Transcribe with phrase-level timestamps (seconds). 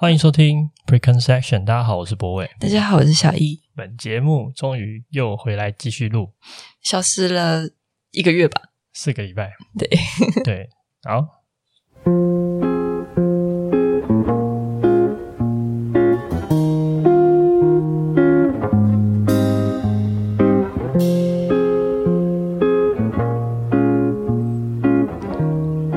[0.00, 2.48] 欢迎收听 Preconception，大家好，我是博伟。
[2.60, 3.60] 大家好，我是小易。
[3.74, 6.34] 本节目终于又回来继续录，
[6.80, 7.68] 消失了
[8.12, 8.62] 一个月吧，
[8.92, 9.54] 四个礼拜。
[9.76, 9.88] 对
[10.44, 10.70] 对，
[11.02, 11.22] 好，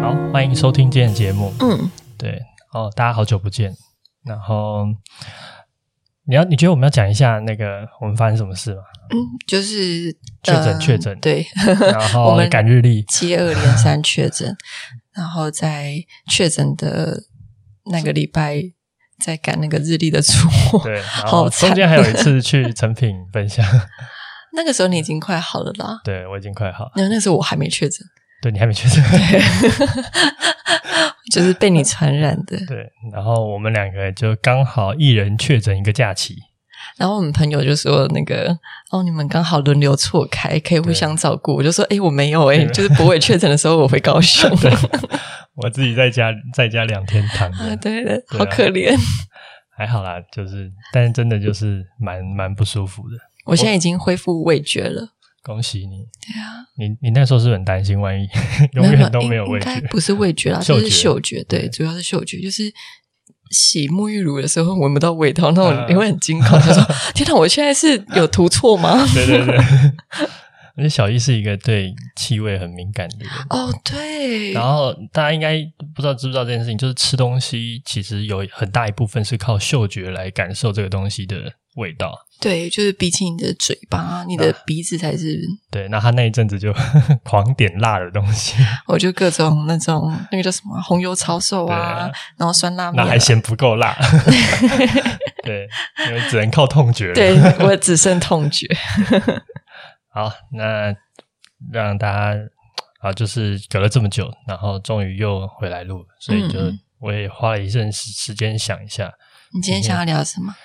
[0.02, 1.54] 好，欢迎收听今天的节目。
[1.60, 2.42] 嗯，对，
[2.74, 3.76] 哦，大家好久不见，
[4.26, 4.86] 然后。
[6.26, 8.84] 你要你觉得我们要讲一下那个我们发生什么事吗？
[9.10, 11.46] 嗯，就是确诊确诊对，
[11.92, 14.56] 然 后我们赶日历接二连三确诊，
[15.14, 15.96] 然后在
[16.30, 17.24] 确诊的
[17.92, 18.62] 那个礼拜
[19.20, 23.66] 在赶那个日历的出货，对， 然后中间还有一次 去成品分享，
[24.54, 28.08] 那个时候你已经快好了啦，对我已经快好了，那那时候我还没确诊，
[28.42, 29.04] 对你还没确诊。
[31.32, 32.92] 就是被你传染的， 对。
[33.14, 36.36] 然后我们两个就刚好一人确诊一个假期，
[36.98, 38.58] 然后我们朋友就说：“那个
[38.92, 44.50] 哦，你们刚好轮流错开，可以互相照顾。”我就说：“哎，我没有哎，就是博伟确诊的时候我回高雄，
[45.56, 48.94] 我自己在家在家两天躺着，对的，好可怜。
[49.78, 53.16] 还好啦，就是，但是真的就是蛮蛮不舒服的。
[53.46, 56.06] 我现在已经恢复味觉了。”恭喜你！
[56.22, 58.28] 对啊，你你那时候是很担心，万一
[58.74, 61.44] 永远都没有味觉，不是味觉啦，就是嗅觉。
[61.46, 62.72] 对，主要是嗅觉，就是
[63.50, 66.84] 洗沐浴乳的时候闻不到味道，那种你会很惊恐，就说：
[67.16, 69.56] “天哪，我现在是有涂错吗？” 对对对，
[70.78, 74.54] 而且小易是一个对气味很敏感的人哦，对。
[74.54, 75.58] 然后大家应该
[75.96, 82.18] 不知道知不知道这件事情，就是吃东西其实有很大一部分是靠嗅觉来感受这个东西的味道。
[82.40, 85.40] 对，就是比起你的嘴巴，你的鼻子才是。
[85.70, 86.74] 对，那他那一阵子就
[87.24, 88.56] 狂点辣的东西，
[88.88, 93.96] 我就各种那种那个叫什么红油抄手啊，啊然后酸辣面，那还嫌不够辣。
[95.46, 95.68] 对，
[96.08, 97.14] 因为只能靠痛觉了。
[97.14, 98.68] 对，我只剩痛觉。
[100.12, 100.96] 好，那
[101.72, 102.36] 让大家
[103.02, 106.60] 啊，就是隔了这么久，然后终于又回来录，所以就
[107.00, 109.12] 我也花了一阵时时间想一下，
[109.54, 110.56] 你今天想要聊什么？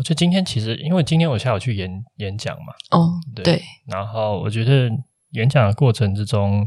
[0.00, 4.90] 我觉得今天其实，因为今天我下午去演演讲嘛，哦，对，对，然后我觉得
[5.32, 6.66] 演讲的过程之中，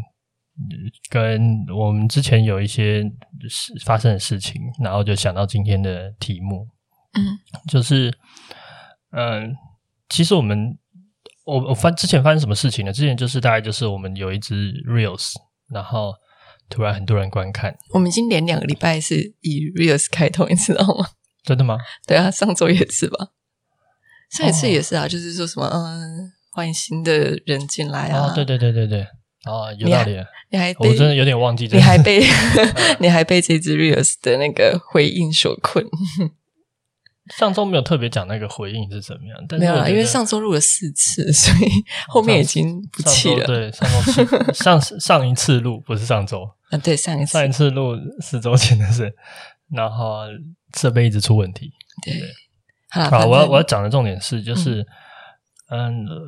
[1.10, 3.02] 跟我们之前有一些
[3.50, 6.68] 事发生的事情，然后就想到今天的题目，
[7.14, 8.16] 嗯，就是，
[9.14, 9.50] 嗯、呃，
[10.10, 10.78] 其实我们，
[11.46, 12.94] 我我发之前发生什么事情呢？
[12.94, 15.32] 之前就是大概就是我们有一支 Reels，
[15.72, 16.14] 然后
[16.70, 21.08] 突然很多人观看，我们已经连两个礼拜是以 Reels 开头，你知道吗？
[21.44, 21.78] 真的吗？
[22.08, 23.30] 对啊，上周也是吧？
[24.32, 28.28] 上一次也是啊，哦、就是说什么嗯，欢迎新的人进来啊！
[28.28, 29.02] 哦，对对对对对，
[29.46, 30.18] 哦，有道理。
[30.50, 32.24] 你还我真的有点忘记这个，你还被
[33.00, 35.86] 你还被这支 Reels 的那个回应所困。
[37.38, 41.70] 上周没有特别讲那个回应是怎么样，没有啊，因为上周录了四次， 所以
[42.08, 43.46] 后面已经不气了。
[43.46, 49.14] 对，上周上上一次录不是上周啊，对，上一次上一次录四周前的事，
[49.70, 50.24] 然后。
[50.78, 51.72] 设备一直出问题，
[52.04, 52.30] 对，对。
[53.10, 54.86] 好，我要我要讲的重点是，就是，
[55.70, 56.22] 嗯，嗯，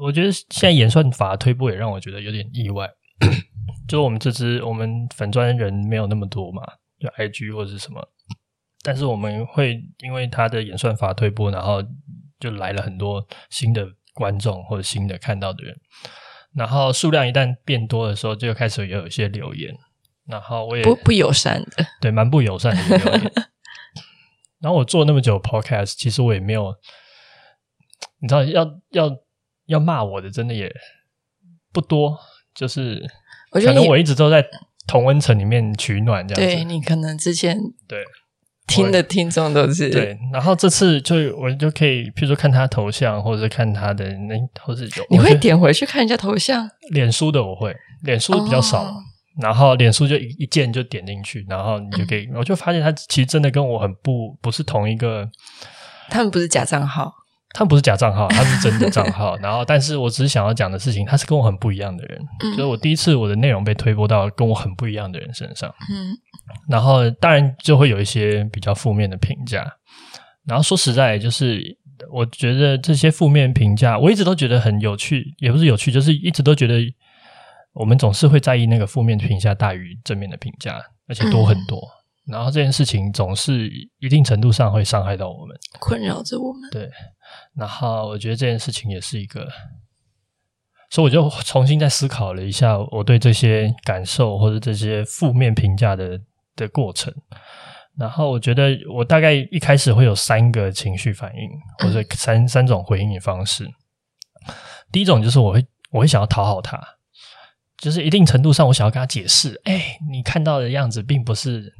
[0.00, 2.88] 我觉得现在演算法推播也让我觉得有点意外，
[3.86, 6.62] 就我们这支我们粉专人没有那么多嘛，
[6.98, 8.02] 就 IG 或者是什么，
[8.82, 11.82] 但是我们会因为它的演算法推播，然后
[12.40, 15.76] 就来了很多新的观众或者新的看到的人，
[16.54, 19.74] 然后数量一旦变多的时候，就开始有一些留言，
[20.26, 23.32] 然后我也不不友善的，对，蛮不友善的留言。
[24.62, 26.72] 然后我做那么久 podcast，其实我也没有，
[28.20, 29.10] 你知道，要要
[29.66, 30.72] 要骂我的，真的也
[31.72, 32.16] 不多。
[32.54, 33.02] 就是
[33.50, 34.44] 可能我一直都在
[34.86, 36.56] 同温层里面取暖，这样子。
[36.56, 38.04] 对，你可能之前对
[38.66, 46.70] 听的听众都是对，然后这次就我就可以，譬如说看他头像，或者是看他的那，或是有你会点回去看人家头像？
[46.90, 48.82] 脸书的我会，脸书比较少。
[48.84, 49.02] 哦
[49.40, 55.28] 然后脸书就一一键就点进去，然后你就可以，嗯、我就发现他其实真的跟我很不不是同一个，
[56.10, 57.12] 他们不是假账号。
[57.54, 59.36] 他们不是假账号， 他是真的账号。
[59.36, 62.18] 然后，但是我只是想要讲的事情，他是跟我很不一样的人。
[62.42, 65.68] 嗯，所以我第一次我的内容被推播到跟我很不一样的人身上。
[65.90, 66.16] 嗯，
[66.66, 69.70] 然后当然就会有一些比较负面的评价。
[70.46, 71.62] 然后说实在，就是
[72.10, 76.80] 我觉得这些负面评价，我一直都觉得很有趣，也不是有趣，就是一直都觉得
[77.72, 81.78] 我们总是会在意那个负面评价大于正面的评价，而且多很多。
[81.78, 86.70] 嗯然后这件事情总是一定程度上会伤害到我们，困扰着我们。
[86.70, 86.88] 对，
[87.56, 89.44] 然后我觉得这件事情也是一个，
[90.88, 96.20] 所以我就重新再思考了一下我对这些感受或者这些负面评价的
[96.54, 97.12] 的过程。
[97.98, 103.68] 然后我觉得我大概一开始会有三个情绪反应，或者三三种回应的方式。
[104.92, 106.80] 第一种就是我会我会想要讨好他，
[107.82, 111.74] 就是一定程度上我想要跟他解释，哎，你看到的样子并不是。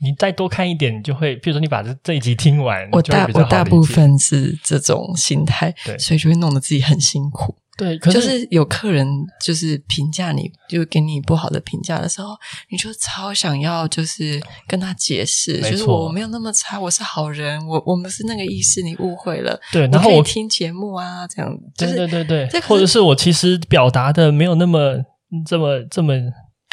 [0.00, 7.56] 你再多看一点，你就会，比如说你把这这一集听完，我大我大部分是这种心态，对，所以就会弄得自己很辛苦。
[7.76, 9.04] 对，可是就是有客人
[9.44, 12.36] 就是评价你，就给你不好的评价的时候，
[12.70, 19.58] 你就超想要就是跟他解释，就是我没有那么差，我是好人，我我们是那个意思，你误会了。
[19.72, 25.02] 对，然后我听节目啊，这样，对对对对，或者是我其实表达的没有那么
[25.46, 26.14] 这么这么。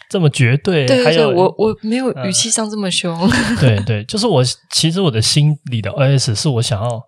[0.10, 3.16] 这么绝对，对，还有我我没有语气上这么凶。
[3.18, 7.02] 呃、对对，就是我其实我的心里的 OS 是我想要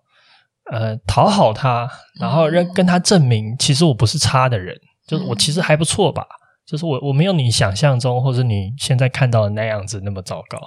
[0.72, 1.86] 呃讨好他，
[2.18, 6.24] 然后让跟他证明，其实我不是差的人，嗯、就是我其实还不错吧，
[6.66, 10.58] 就是我我没有你想象中或者你现在看到的那样子那么糟糕。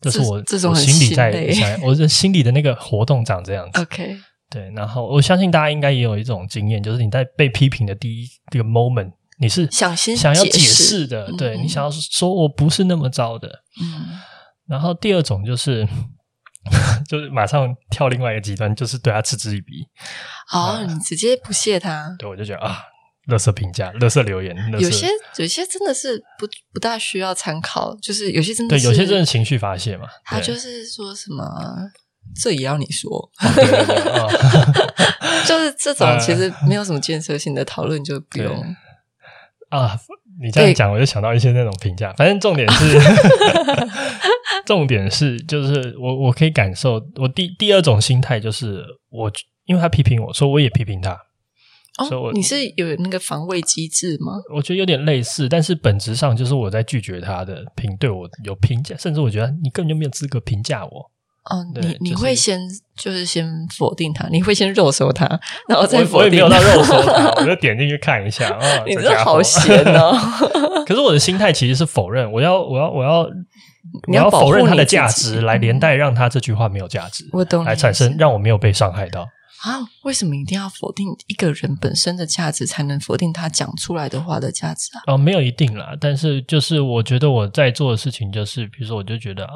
[0.00, 3.80] 这是我这种我心里在想，我的心里的那个活动长这样子。
[3.80, 4.16] OK，
[4.48, 9.10] 对，然后我相信大家应该也有一种经验，就是你在被批评的第一这个 moment。
[9.40, 13.48] 你是想先想要解释的，释对、嗯、你想要说我不是那么糟的，
[13.82, 14.06] 嗯，
[14.66, 15.86] 然后第二种就是
[17.08, 19.84] 就是马上跳另外一个极端，就是对他嗤之以鼻。
[20.52, 22.14] 哦，啊、你直接不屑他？
[22.18, 22.78] 对，我就觉得啊，
[23.28, 30.06] 垃圾评价、垃圾留言，有些有些真的是不不大需要参考，就是有些真的是对，有些真的情绪发泄嘛。
[30.24, 31.44] 他就是说什么，
[32.40, 33.30] 这也要你说，
[35.46, 38.64] 就是这种其实没有什么建设性的讨论，就不用。
[39.80, 39.98] 啊，
[40.40, 42.12] 你这样讲，我就想到一些那种评价。
[42.14, 42.98] 反正重点是，
[44.66, 49.30] 重点是，就是我我可以感受，我第第二种心态就是，我
[49.66, 51.18] 因为他批评我，所以我也批评他。
[51.98, 54.32] 哦，所以我你是有那个防卫机制吗？
[54.52, 61.10] 我觉得有点类似，但是本质上就是我在拒绝他的评，对我有评价，甚至我觉得你根本就没有资格评价我。
[61.50, 62.58] 哦，你你会先
[62.96, 63.46] 就是先
[63.76, 65.26] 否定他，你会先肉搜他，
[65.68, 66.16] 然后再否定他。
[66.18, 68.48] 我也没有到肉搜他， 我就点进去看一下。
[68.48, 70.16] 哦，你这好闲哦！
[70.88, 73.28] 可是我的心态其实是否认，我要我要我要
[74.08, 77.28] 你要否认他的价值，来连带让他这句话没有价值。
[77.32, 79.20] 我懂，来产生让我没有被伤害到
[79.64, 79.84] 啊？
[80.04, 85.12] 为什么一定要否定一个人本身的价值，才能否定他讲出来的话的价值啊？
[85.12, 89.52] 哦，没有一定啦，但是就是我觉得我在做的事情，就是比如说，我就觉得啊。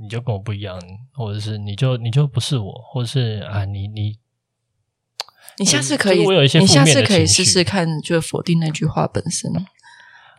[0.00, 0.80] 你就跟我不一样，
[1.12, 4.18] 或者是你就你就不是我，或者是啊，你你
[5.58, 9.50] 你下次可以，我有一些你下次可以试试看，就否定那句话本身。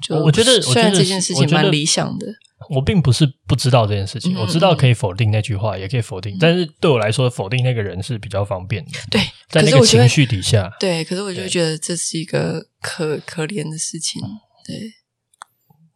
[0.01, 2.25] 就我觉得，虽然这件事情蛮理想的，
[2.69, 8.91] 我并不是不知道这件事情，我知道可以否定那句话，也可以否定，但是对我来说，否定那个人是比较方便的。
[9.11, 14.21] 对，在那个情绪底下，对，可是我就觉得这是一个可可怜的事情，
[14.65, 14.98] 对。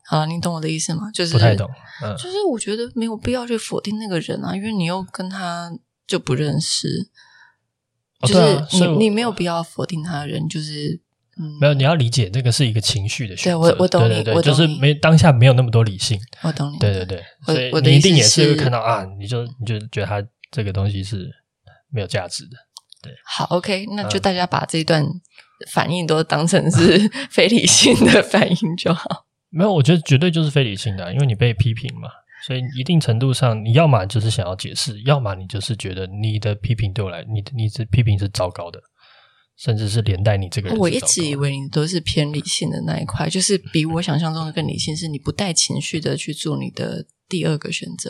[0.09, 1.09] 啊，你懂我的意思吗？
[1.13, 1.69] 就是不太懂，
[2.03, 5.71] 嗯，就是我觉得没有必要去否定那个人啊，因为你又跟他
[6.05, 7.09] 就不认识，
[8.19, 8.33] 哦、就
[8.69, 10.99] 是你你没有必要否定他的人，就是
[11.37, 21.31] 嗯，没有，你要理解这个是一个情绪的选择，对我我懂你，对对对，我懂，就是没当下没有那么多理性，我懂你，对对对，所以你一定也是会看到啊，你就你就觉得他这个东西是
[21.89, 22.57] 没有价值的，
[23.01, 25.05] 对，好，OK，那就大家把这一段
[25.71, 29.22] 反应都当成是 非理性的反应就好。
[29.55, 32.09] 没有，我觉得绝对就是非理性的啊，因为你被批评嘛，
[32.47, 38.81] 所以一定程度上，你要么就是想要解释，要么你就是觉得你的批评对我来，你的你的批评是糟糕的，
[39.55, 40.77] 甚至是连带你这个人。
[40.79, 48.09] 我一直以为你都是偏理性的那一块，就是比我想象中的更理性，是你不带情绪的去做你的第二个选择。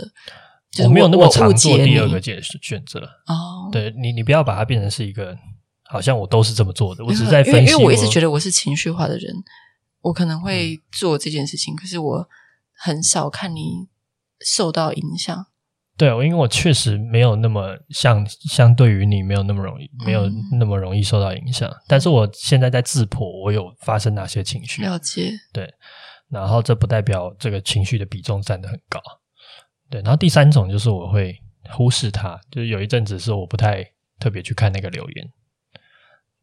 [0.71, 3.69] 就是、我，我没有那么常做第二个选选择哦。
[3.69, 5.37] 对你，你不要把它变成是一个
[5.83, 7.73] 好像我都是这么做的，我只是在分析。
[7.73, 9.33] 因为我一直觉得我是情绪化的人。
[10.03, 12.29] 我可能会做这件事情，嗯、可是我
[12.75, 13.87] 很少看你
[14.39, 15.47] 受到影响。
[15.95, 21.69] 对，因为我确实没有那么像，相对于你没有那么容易，没有那么容易受到影响。
[21.69, 24.81] 嗯、但是我现在在自破，我有发生哪些情绪？
[24.81, 25.31] 了解。
[25.51, 25.71] 对，
[26.29, 28.99] 然后这不代表这个情绪的比重占得很高。
[29.89, 33.85] 对，然后第三种就是我会忽视它，就是有一阵子是我不太
[34.19, 35.29] 特别去看那个留言。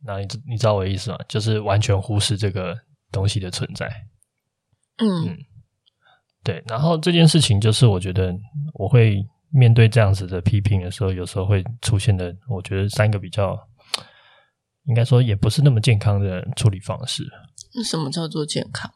[0.05, 1.19] 那你知你知道我的意思吗？
[1.29, 2.79] 就是完全忽视这个
[3.11, 3.87] 东西的存在。
[4.99, 5.39] 嗯，嗯，
[6.43, 6.63] 对。
[6.67, 8.35] 然后这件事情就是我觉得
[8.75, 13.59] 我会面对这样子的批评的时候，有时候会出现的，我觉得三个比较
[14.85, 17.25] 应该说也不是那么健康的处理方式。
[17.75, 18.91] 那什么叫做健康？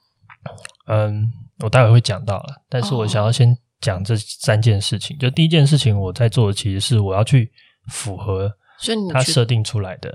[0.86, 5.16] 嗯，我待会会讲到了，但是我想要先讲这三件事情。
[5.16, 7.50] 哦、就第一件事情，我在做的其实是我要去
[7.88, 10.12] 符合，所以他设定出来的。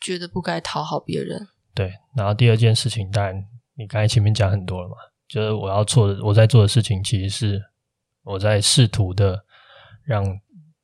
[0.00, 1.92] 觉得不该讨好别人，对。
[2.16, 3.34] 然后第二件事情，当然
[3.74, 4.96] 你刚才前面讲很多了嘛，
[5.28, 7.62] 就是我要做的，我在做的事情，其实是
[8.22, 9.38] 我在试图的
[10.04, 10.24] 让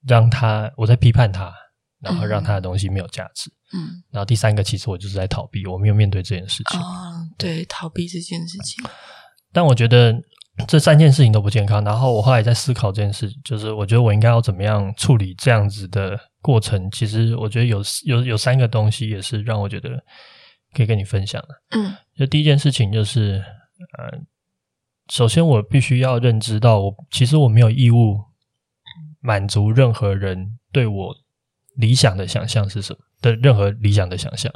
[0.07, 1.52] 让他，我在批判他，
[2.00, 3.50] 然后让他的东西没有价值。
[3.75, 4.02] 嗯。
[4.11, 6.80] 然后第三个，其实我就是在逃避，我没有面对这件事情。
[6.80, 8.85] 哦，对，逃避这件事情。
[9.52, 10.14] 但我觉得
[10.66, 11.85] 这三件事情都不健康。
[11.85, 16.18] 然后我后来在思考这件事，就是我觉得我应该要怎么样处理这样子的。
[16.40, 20.00] 过程其实，我觉得有有有三个东西也是让我觉得
[20.75, 21.48] 可以跟你分享的。
[21.70, 23.42] 嗯，就第一件事情就是，
[23.98, 24.18] 呃，
[25.08, 28.20] 首先我必须要认知到我，我其实我没有义务
[29.20, 31.14] 满足任何人对我
[31.76, 34.52] 理想的想象是什么的任何理想的想象。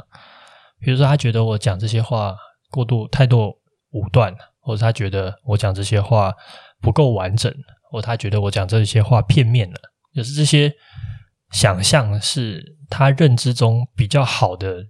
[0.79, 2.35] 比如说，他觉得我讲这些话
[2.69, 3.49] 过度太多
[3.91, 6.33] 武断，或者他觉得我讲这些话
[6.81, 7.53] 不够完整，
[7.91, 9.79] 或者他觉得我讲这些话片面了，
[10.13, 10.73] 就是这些。
[11.51, 14.87] 想象是他认知中比较好的，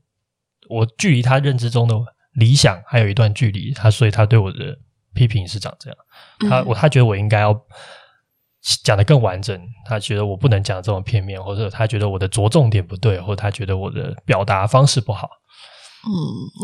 [0.70, 1.96] 我距离他认知中的
[2.34, 4.78] 理想还有一段距离，他所以他对我的
[5.14, 5.98] 批评是长这样。
[6.50, 7.60] 他我他觉得我应该要
[8.84, 15.30] 讲的更完整，他觉得我不能讲这么片面，或者他觉得我的着重点不对，或者他觉得我的表达方式不好。
[16.06, 16.12] 嗯，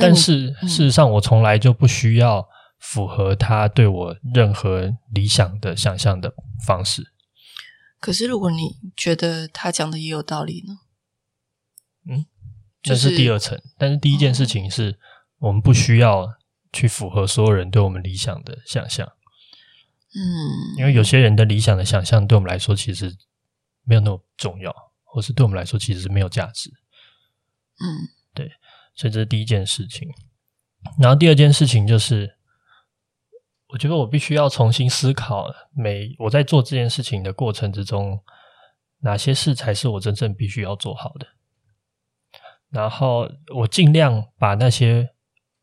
[0.01, 6.33] 但是事实上我从来就不需要符合他对我任何理想的想象的
[6.65, 7.13] 方式。
[7.99, 10.73] 可是，如果你觉得他讲的也有道理呢？
[12.09, 12.25] 嗯，
[12.81, 13.61] 这是第二层。
[13.77, 14.99] 但是第一件事情是
[15.39, 16.27] 我们不需要
[16.71, 19.07] 去符合所有人对我们理想的想象。
[20.15, 23.15] 嗯，因为有些人的理想的想象对我们来说其实
[23.83, 26.69] 没有那么重要，或是对我们来说其实是没有价值。
[27.79, 27.85] 嗯，
[28.33, 28.51] 对。
[28.95, 30.09] 所以这是第一件事情。
[30.99, 32.35] 然后第二件事情就是。
[33.71, 35.45] 我觉得我必须要重新思考，
[35.75, 38.19] 每我在做这件事情的过程之中，
[39.01, 41.27] 哪些事才是我真正必须要做好的。
[42.71, 45.07] 然后我尽量把那些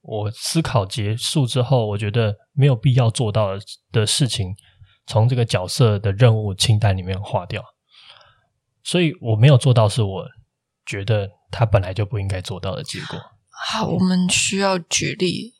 [0.03, 3.51] 我思考结束之后，我觉得没有必要做到
[3.93, 4.55] 的事情，
[5.07, 7.65] 从这个角色的任务清单里面划掉。
[8.83, 10.25] 所以我没有做到，是我
[10.85, 13.19] 觉得他本来就不应该做到的结果。
[13.51, 15.55] 好，我们需要举例，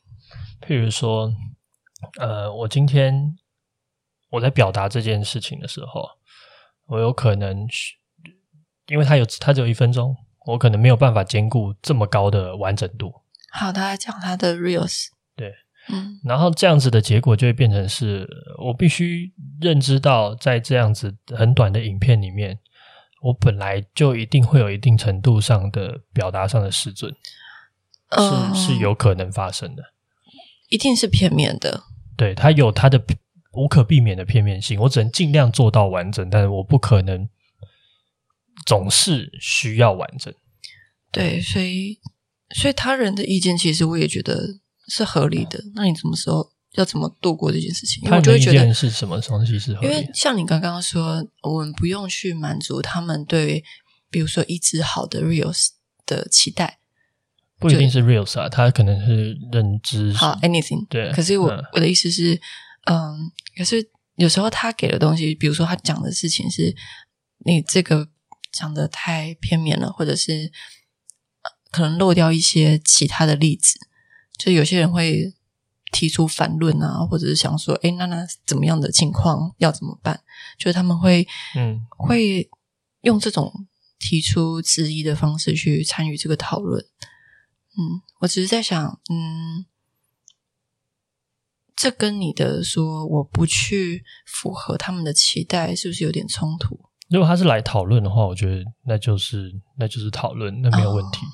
[0.61, 1.33] 譬如说。
[2.21, 3.35] 呃，我今天
[4.29, 6.07] 我在表达这件事情的时候，
[6.85, 7.67] 我有可能，
[8.89, 10.15] 因为他有他只有一分钟，
[10.47, 13.13] 我可能没有办法兼顾这么高的完整度。
[13.53, 15.53] 好，他来讲他的 reels，对，
[15.89, 22.59] 嗯，然后这样子的结果就会变成是我必须认知到，在这样子很短的影片里面，
[23.23, 27.15] 我本来就一定会有一定程度上的表达上的失准，
[28.11, 29.83] 嗯、是是有可能发生的。
[30.69, 31.85] 一定是片面的，
[32.17, 33.01] 对，它有它的
[33.53, 34.79] 无可避免的片面性。
[34.81, 37.27] 我只能尽量做到完整，但是我不可能
[38.67, 40.35] 总是需要完整。
[41.11, 41.99] 对，所以
[42.55, 44.59] 所以他人的意见，其实我也觉得
[44.89, 45.59] 是合理的。
[45.75, 48.03] 那你什么时候要怎么度过这件事情？
[48.05, 49.95] 他的意见是什么东西是合理的？
[49.95, 53.65] 因为像你刚刚说，我们不用去满足他们对，
[54.11, 55.69] 比如说一直好的 reels
[56.05, 56.81] 的期待。
[57.59, 61.11] 不一定是 reels 啊，他可能是认知好 anything 对。
[61.13, 62.39] 可是我、嗯、我的意思是，
[62.85, 66.77] 嗯，可是有时候他给的东西，比如说他讲的事情是
[67.47, 68.07] 你这个
[68.57, 70.51] 讲的太片面了，或者是
[71.71, 73.79] 可能漏掉一些其他的例子，
[74.39, 75.35] 就有些人会
[75.93, 80.23] 提出反论啊，或者是想说，哎，那那怎么样的情况要怎么办？
[80.59, 82.49] 就是他们会嗯会
[83.03, 83.67] 用这种
[83.99, 86.85] 提出质疑的方式去参与这个讨论。
[87.79, 89.67] 嗯，我只是在想，嗯，
[91.77, 96.86] 这跟你的说我不去符合他们的期待，是不是有点冲突？
[97.09, 101.19] 如果他是来讨论的话，我觉得那就是那就是讨论，那没有问题。
[101.19, 101.31] 哦、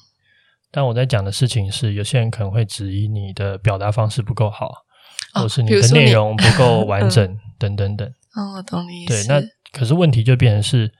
[0.70, 4.68] 但我在讲的事情是，有些人可能会质疑你的表达方式不够好，
[5.34, 8.08] 哦、或是你的内容不够完整， 嗯、等等等。
[8.36, 9.26] 嗯、哦，我懂你意思。
[9.26, 10.92] 对，那可是问题就变成是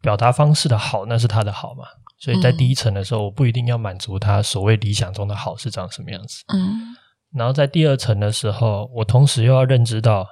[0.00, 1.84] 表达方式的好，那是他的好嘛？
[2.18, 6.44] 所以在第一层的时候，我不一定要满足他所谓理想中的好是长什么样子。
[6.54, 6.94] 嗯，
[7.32, 10.24] 然后在第二层的时候，我同时又要认知到，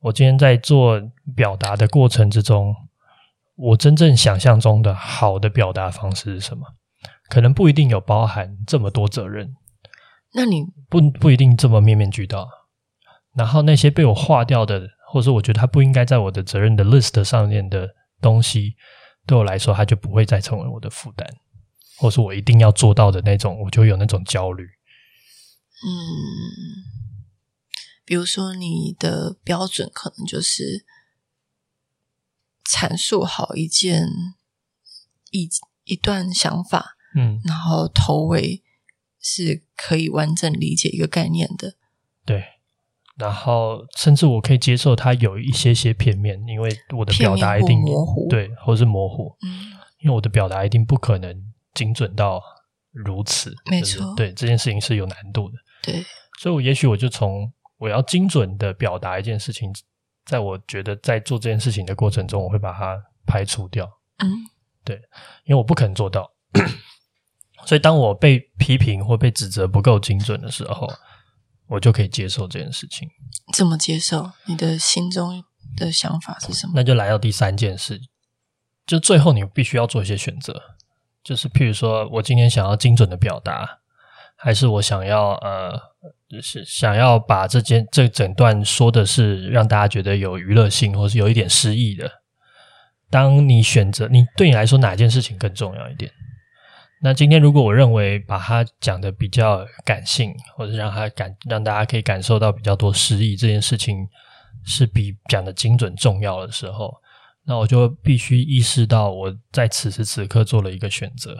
[0.00, 1.00] 我今天在做
[1.34, 2.72] 表达的过程之中，
[3.56, 6.66] 我真正想象中的好的表达方式是什么？
[7.28, 9.54] 可能不一定有包含这么多责任。
[10.34, 12.48] 那你不不一定这么面面俱到。
[13.36, 17.88] 然后那些被我划掉的，或者说我觉得它不应该在我的责任的 list 上面的
[18.20, 18.76] 东西，
[19.26, 21.28] 对我来说，它就不会再成为我的负担，
[21.98, 24.64] 或是我一定要做到的那种，我就有那种焦虑。
[25.84, 25.90] 嗯，
[28.04, 30.84] 比如说你的标准可能就是
[32.64, 34.06] 阐述好一件
[35.30, 35.48] 一
[35.84, 38.62] 一段想法，嗯，然后头尾
[39.20, 41.74] 是可以完整理解一个概念的，
[42.24, 42.44] 对，
[43.16, 52.40] 然后甚至我可以接受它有一些些片面，因为我的表达一定模糊，对，或是模糊，嗯，因为我的表达一定不可能精准到
[52.92, 55.56] 如此，没错，对，这件事情是有难度的。
[55.82, 56.04] 对，
[56.40, 59.70] 所以，我也许我就从我要精准的表达一件事情，
[60.24, 63.88] 在我觉得在做这件事情的过程中，我会把它排除掉。
[64.18, 64.30] 嗯，
[64.84, 64.96] 对，
[65.44, 66.30] 因为我不可能做到。
[67.66, 70.86] 所以，当我被批评或被指责不够精准的时候，
[71.66, 73.08] 我就可以接受这件事情。
[73.52, 74.32] 怎么接受？
[74.46, 75.42] 你的心中
[75.76, 76.74] 的想法是什么？
[76.76, 78.00] 那就来到第三件事，
[78.86, 80.60] 就最后你必须要做一些选择，
[81.22, 83.80] 就是譬如说我今天想要精准的表达。
[84.44, 85.72] 还是我想要呃，
[86.42, 92.10] 是想要把这件这整段说的是让大家觉得有娱乐性，或是有一点诗意的。
[93.08, 96.12] 当你选择你对你来说哪件事情更重要一点？
[97.00, 104.06] 那今天如果我认为把它讲的比较感性，或者让它感让大家可以感受到比较多诗意，这件事情
[104.66, 106.92] 是比讲的精准重要的时候，
[107.46, 111.34] 那我就必须意识到我在此时此刻做了一个选择，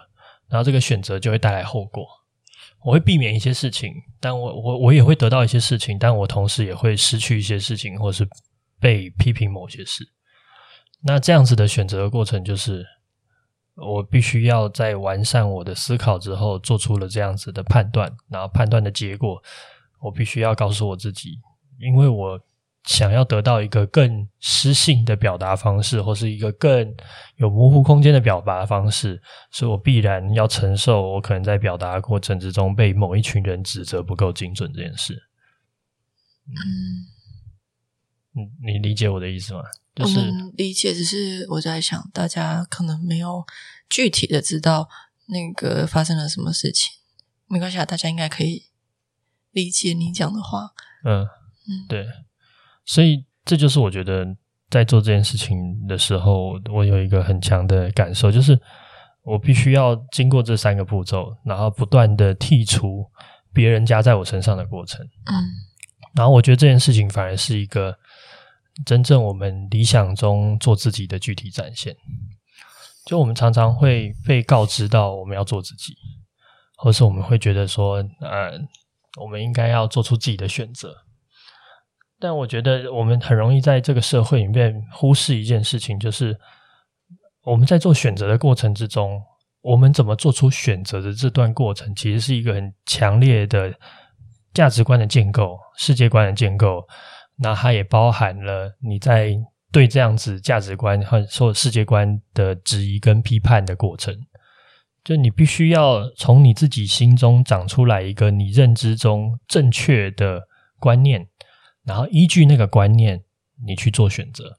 [0.49, 2.06] 然后这个选择就会带来后果。
[2.84, 8.28] 我会避免一些事情，但我我我也会得到一些事情，但我同时也会失去一些事情，或是
[8.78, 10.04] 被批评某些事。
[11.02, 12.84] 那这样子的选择的过程，就是
[13.76, 19.42] 我必须要在完善我的思考之后，做出了这样子的判断，然后判断的结果，
[20.00, 21.38] 我必须要告诉我自己，
[21.78, 22.38] 因为我。
[22.84, 26.94] 想要得到一个更诗性的表达方式，或是一个更
[27.36, 29.20] 有模糊空间的表达方式，
[29.50, 35.14] 所以我必然要承受我可能在表达的过程之中被某一群人指责不够精准这件事。
[36.47, 37.08] 嗯，
[38.32, 39.62] 你，你理解我的意思吗？
[39.94, 40.20] 就是
[40.54, 43.47] 理解，只是我在想，大家可能没有
[43.88, 44.90] 具体的知道
[45.28, 46.92] 那个发生了什么事情。
[47.47, 48.66] 没关系啊，大家应该可以
[49.52, 50.75] 理解你讲的话。
[51.04, 51.23] 嗯
[51.66, 52.06] 嗯，对。
[52.84, 54.26] 所以，这就是我觉得
[54.70, 58.58] 在做这件事情的时候，我有一个很强的感受，就是
[59.23, 63.04] 我必须要经过这三个步骤，然后不断的剔除
[63.52, 65.04] 别人加在我身上的过程。
[65.26, 65.32] 嗯，
[66.14, 67.97] 然后我觉得这件事情反而是一个
[68.84, 71.97] 真正我们理想中做自己的具体展现。
[73.06, 75.94] 就我们常常会被告知到我们要做自己，
[76.76, 78.58] 或是我们会觉得说，呃，
[79.20, 81.03] 我们应该要做出自己的选择。
[82.25, 86.34] 但我觉得我们很容易在这个社会里面忽视一件事情，就是
[87.43, 89.21] 我们在做选择的过程之中，
[89.60, 93.71] 我们怎么做出选择的这段过程，其实是一个很强烈的
[94.54, 96.82] 价值观的建构、世界观的建构。
[97.37, 99.37] 那它也包含了你在
[99.71, 104.17] 对这样子价值观和说世界观的质疑跟批判的过程。
[105.04, 110.41] 就你必须要从你自己心中长出来一个你认知中正确的
[110.80, 111.28] 观念。
[111.84, 113.23] 然后依据那个观念，
[113.64, 114.58] 你去做选择。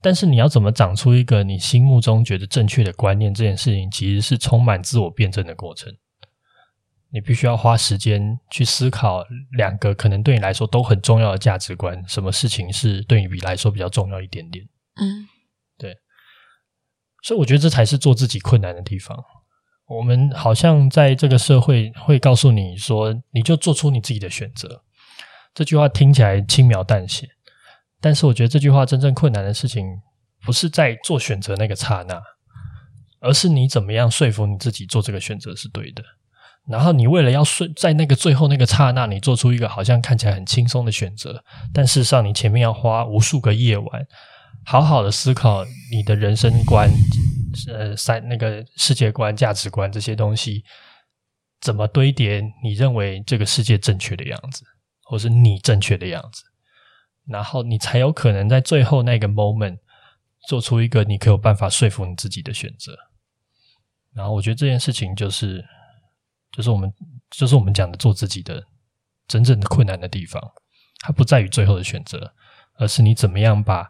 [0.00, 3.32] 但是你要怎么长出一个你心目中觉得正确的观念？
[3.32, 5.96] 这件事情其实是充满自我辩证的过程。
[7.10, 9.22] 你必须要花时间去思考
[9.52, 14.64] 两个可能对你来说都很重要的价值观，什么事情是对你比来说比较重要一点点？
[14.96, 15.28] 嗯，
[15.78, 15.96] 对。
[17.22, 19.16] 所以我觉得这才是做自己困难的地方。
[19.86, 24.82] 我们好像在这个社会会告诉你说，你就做出你自己的选择。
[25.54, 27.28] 这句话听起来轻描淡写，
[28.00, 29.86] 但是我觉得这句话真正困难的事情，
[30.44, 32.20] 不是在做选择那个刹那，
[33.20, 36.02] 而是你怎么样说服你自己做这个选择是对的。
[36.68, 44.06] 然后你为了要说在那个最后那个刹那，你做出一个好像看起来很轻松的选择，但事实上你前面要花无数个夜晚，
[44.64, 46.88] 好好的思考你的人生观、
[47.68, 50.62] 呃三那个世界观、价值观这些东西
[51.60, 54.62] 怎么堆叠，你认为这个世界正确的样子。
[55.02, 56.42] 或是你正确的样子，
[57.26, 59.78] 然后你才有可能在最后那个 moment
[60.48, 62.96] 做出一个你可有办法说服你自己的选择。
[64.14, 65.64] 然后我觉得这件事情就是，
[66.50, 66.92] 就是我们
[67.30, 68.62] 就是我们讲的做自己的
[69.26, 70.42] 真正的困难的地方，
[71.00, 72.34] 它不在于最后的选择，
[72.74, 73.88] 而是你怎么样把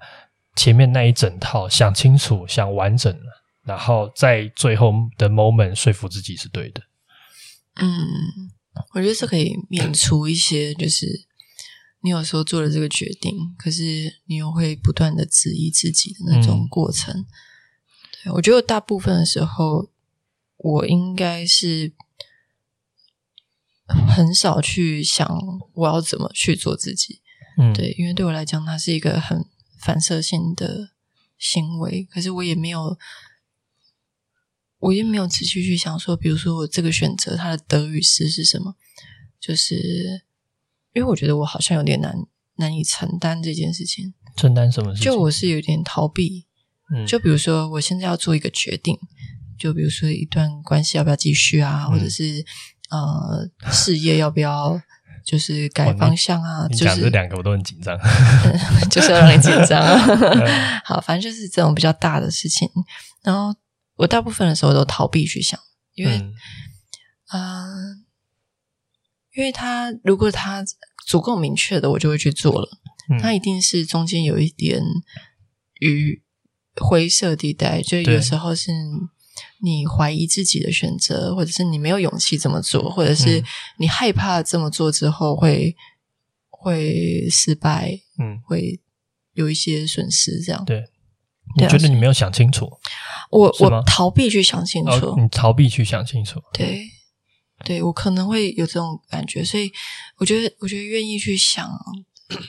[0.55, 6.83] 前面那一整套想清楚、想完整了，然后在最后的 moment 说服自己是对的。
[7.81, 7.88] 嗯，
[8.94, 11.26] 我觉得这可以免除一些，就是
[12.00, 17.14] 你有时候做了这个决定，可是你又会不断的质疑自己的那种过程。
[17.14, 17.26] 嗯、
[18.24, 19.90] 对，我觉得大部分的时候，
[20.56, 21.92] 我应该是
[23.87, 25.28] 很少去想
[25.74, 27.20] 我要怎么去做自己。
[27.58, 29.44] 嗯，对，因为对我来讲，它是一个很
[29.78, 30.90] 反射性的
[31.37, 32.98] 行为，可是我也没有。
[34.83, 38.75] 我也没有仔细去想说，比如说我这个选择它的得与失是什么，
[39.40, 40.23] 就是
[40.92, 42.14] 因为我觉得我好像有点难
[42.57, 44.12] 难以承担这件事情。
[44.37, 45.05] 承担什么事情？
[45.05, 46.47] 就我是有点逃避。
[46.92, 48.99] 嗯，就比如说我现在要做一个决定，
[49.57, 52.45] 就比如说一段关系要不要继续啊，嗯、或者是
[52.90, 54.81] 呃事业要不要
[55.25, 56.66] 就是改方向啊？
[56.68, 57.97] 就是这两个我都很紧张，
[58.90, 59.81] 就是要让你紧张。
[60.85, 62.68] 好，反正就是这种比较大的事情，
[63.23, 63.55] 然后。
[64.02, 65.58] 我大部分的时候都逃避去想，
[65.94, 66.34] 因为，嗯、
[67.30, 67.96] 呃，
[69.36, 70.64] 因为他如果他
[71.06, 72.68] 足够明确的，我就会去做了。
[73.08, 74.82] 嗯、他一定是中间有一点
[75.78, 76.20] 与
[76.80, 78.72] 灰色地带，就有时候是
[79.62, 83.44] 你怀疑自己的选择，或者是你没有勇气这么做，或者是
[83.78, 85.76] 你害怕这么做之后会
[86.50, 88.80] 会失败，嗯，会
[89.34, 90.64] 有一些损失，这样。
[90.64, 90.90] 对。
[91.56, 92.70] 你觉得你没有想清楚？
[93.30, 96.40] 我我逃避去想清楚，哦，你逃避去想清楚。
[96.52, 96.84] 对，
[97.64, 99.72] 对我可能会有这种感觉，所以
[100.18, 101.70] 我觉得，我觉得愿意去想，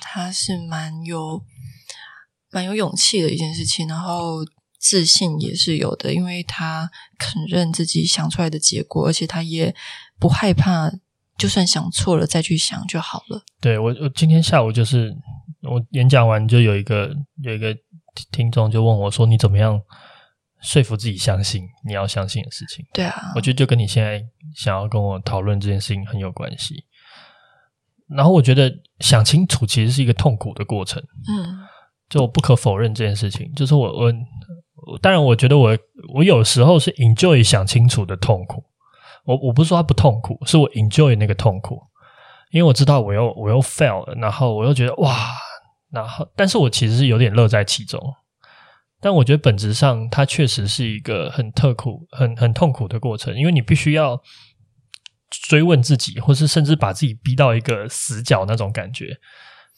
[0.01, 1.41] 他是蛮有
[2.51, 4.45] 蛮有勇气的一件事情，然后
[4.77, 9.73] 自信也是有的，因为他肯认自己想出来的结果，而且他也
[10.19, 10.91] 不害怕，
[11.37, 13.43] 就算想错了再去想就好了。
[13.61, 15.15] 对，我，我今天下午就是
[15.61, 17.73] 我演讲完就有一个有一个。
[18.31, 19.81] 听众就问我说：“你怎么样
[20.61, 24.23] 说服自己相信你要相信的事情？”对啊，我觉得就跟你现在
[24.55, 26.85] 想要跟我讨论这件事情很有关系。
[28.09, 31.01] 然后我觉得想清楚其实是一个痛苦的过程。
[31.27, 31.59] 嗯，
[32.09, 34.13] 就我不可否认这件事情，就是我我
[35.01, 35.77] 当然我觉得我
[36.13, 38.63] 我有时候是 enjoy 想清楚的痛苦。
[39.25, 41.81] 我我不是说它不痛苦，是我 enjoy 那个痛苦，
[42.51, 45.29] 因为我知道我又我又 fail 了，然后我又觉得哇。
[45.93, 48.01] 然后，但是我其实是有点乐在其中，
[48.99, 54.19] 但我觉得本质上它确实是一个很特苦、很很痛苦的过程，因为你必须要
[55.29, 59.15] 追问自己，或是甚至把自己逼到一个死角那种感觉，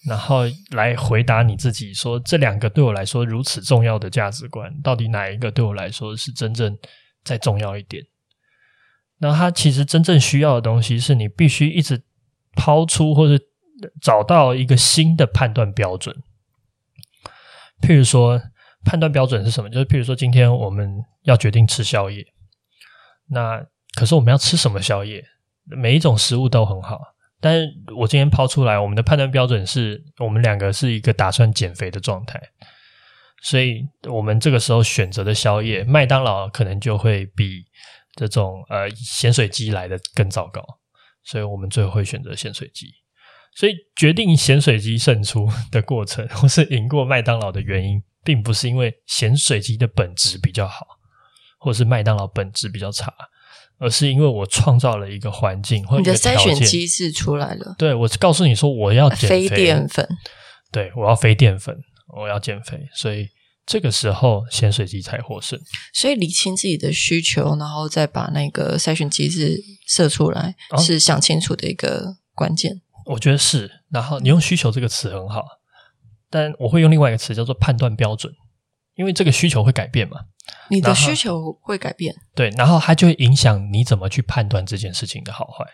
[0.08, 6.78] 然后来回答你自己说：这两个对我来说如此重要的价值观，到底哪一个对我来说是真正
[7.26, 8.02] 再重要一点？
[9.18, 12.02] 那它其实真正需要的东西，是你必须一直
[12.56, 13.44] 抛出或者。
[14.02, 16.16] 找到一个新的判断标准，
[17.82, 18.42] 譬如说，
[18.84, 19.70] 判断标准是什么？
[19.70, 22.26] 就是譬如说，今天我们要决定吃宵夜，
[23.30, 25.24] 那可是我们要吃什么宵夜？
[25.66, 27.00] 每一种食物都很好，
[27.42, 27.68] 但是
[27.98, 32.40] 我今天抛出来，我们的判断标准是我们两个是一个打算减肥的状态，
[33.42, 37.66] 所以我们这个时候选择的宵夜，麦当劳可能就会比
[38.16, 40.64] 这种呃咸水鸡来的更糟糕，
[41.24, 42.94] 所以我们最后会选择咸水鸡。
[43.56, 50.86] 所以，决定咸水鸡胜出 的过程，或是赢过麦当劳的原因，并不是因为咸水鸡的本质比较好，
[51.58, 53.14] 或是麦当劳本质比较差，
[53.80, 57.76] 而是因为我创造了一个环境或者你的筛选机制出来了。
[57.78, 60.08] 对，我告诉你说，我要减肥，非淀粉。
[60.72, 61.78] 对，我要非淀粉，
[62.18, 63.30] 我要减肥，所以
[63.66, 65.58] 这个时候咸水鸡才获胜。
[65.94, 72.82] 所以理清自己的需求，然后再把那个筛选机制设出来，哦、是想清楚的一个关键。
[73.06, 75.46] 我觉得是，然后你用需求这个词很好，
[76.30, 78.34] 但我会用另外一个词叫做判断标准，
[78.96, 80.26] 因为这个需求会改变嘛。
[80.70, 85.66] 你的需求会改变，对，然后它就会影响你怎么去判断这件事情的好坏，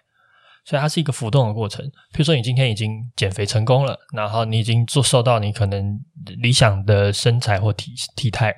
[0.65, 1.85] 所以它是一个浮动的过程。
[2.13, 5.99] 比如说，你今天已经减肥成功了，然后你已经做瘦到你可能
[6.41, 8.57] 理想的身材或体体态了，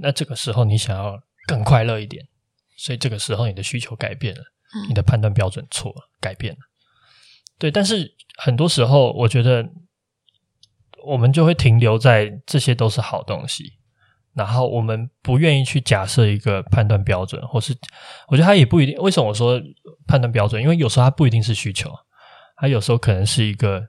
[0.00, 2.24] 那这个时候你想要更快乐一点，
[2.76, 4.42] 所以这个时候你的需求改变了，
[4.88, 6.58] 你的判断标准错了，改变了。
[7.58, 9.68] 对，但是很多时候，我觉得
[11.06, 13.74] 我们就会停留在这些都是好东西，
[14.34, 17.76] 然后我们不愿意去假设一个判断标准，或是
[18.28, 18.96] 我觉得它也不一定。
[18.98, 19.60] 为什么我说
[20.06, 20.60] 判断标准？
[20.60, 21.90] 因为有时候它不一定是需求，
[22.56, 23.88] 它有时候可能是一个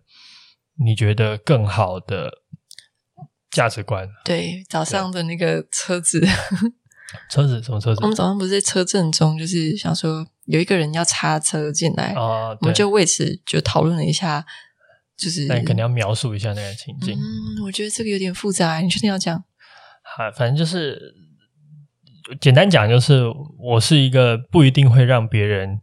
[0.77, 2.31] 你觉得更好的
[3.49, 4.07] 价值观。
[4.23, 6.25] 对，早上的那个车子，
[7.29, 8.01] 车子什么车子？
[8.01, 14.45] 我们早上不是在车阵中，就是想说有一个人要插车进来，哦，我们就为此就讨论了一下，
[15.15, 17.15] 就是那你肯定要描述一下那个情境。
[17.15, 19.43] 嗯，我觉得这个有点复杂，你确定要讲？
[20.03, 21.13] 好，反正就是
[22.41, 23.23] 简单讲，就是
[23.59, 25.79] 我是一个不一定会让别人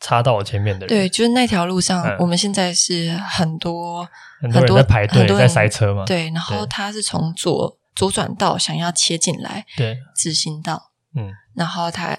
[0.00, 0.88] 插到我前面的人。
[0.88, 4.06] 对，就是那条路上，嗯、我们现在是很多
[4.40, 6.04] 很多人在排队，在塞车嘛。
[6.04, 10.92] 对，然后他是从左左转道想要切进来，对，直行道。
[11.14, 12.16] 嗯，然后他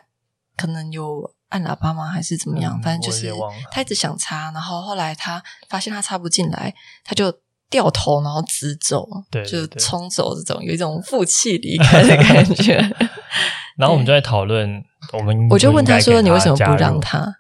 [0.56, 2.08] 可能有按喇叭吗？
[2.08, 2.80] 还是怎么样？
[2.80, 3.34] 嗯、反正就是
[3.72, 6.72] 他一直想插，然后后来他发现他插不进来，
[7.04, 7.34] 他就
[7.68, 12.78] 掉头，然后直走，对，就冲走这种有一种负气离开的感觉。
[13.76, 17.38] 然后我们就在讨论，我们我就问他说：“你为什么不让他？”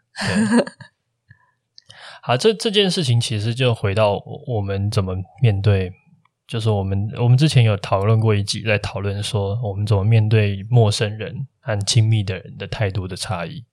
[2.23, 4.13] 好，这这件事情其实就回到
[4.47, 5.91] 我们怎么面对。
[6.51, 13.63] 就是我们，我们之前有讨论过一集，在讨论说我们怎么面对陌生人和亲密的人的态度的差异。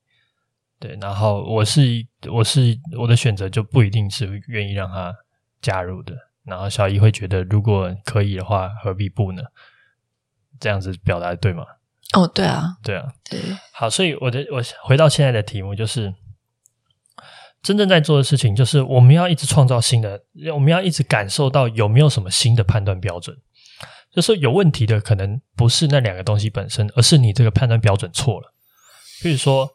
[0.78, 5.12] 对，然后我是，我是我的选择就不一定是愿意让他
[5.60, 6.14] 加入的。
[6.44, 9.42] 然后小姨会觉得，如果可以的话，何必不呢？
[10.60, 11.64] 这样子表达对吗？
[12.12, 13.40] 哦，对啊，对啊，对。
[13.72, 16.14] 好，所以我的我回到现在的题目就是。
[17.68, 20.18] 真正在做的事情，就是我们要一直创造新的，
[20.54, 23.36] 我们要一直感受到有没有什么新的判断标准。
[24.10, 28.54] 就是有问题的，可能不是那两个东西本身，而是你这个判断标准错了。
[29.22, 29.68] 比如说，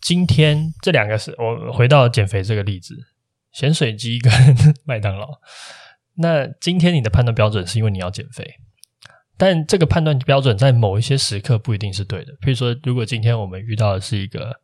[0.00, 2.96] 今天这两个是我回到减肥这个例子，
[3.52, 4.32] 咸水鸡跟
[4.84, 5.28] 麦当劳。
[6.16, 8.56] 那今天你的判断标准是因为你要减肥，
[9.36, 12.32] 但这个判断标准在某一些时刻不一定是对的。
[12.40, 14.56] 比如说，如果今天我们遇到的是一个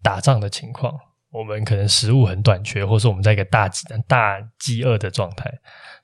[0.00, 0.94] 打仗的情况。
[1.34, 3.68] 我们可能食物很短缺，或是我们在一个大
[4.06, 5.52] 大饥饿的状态，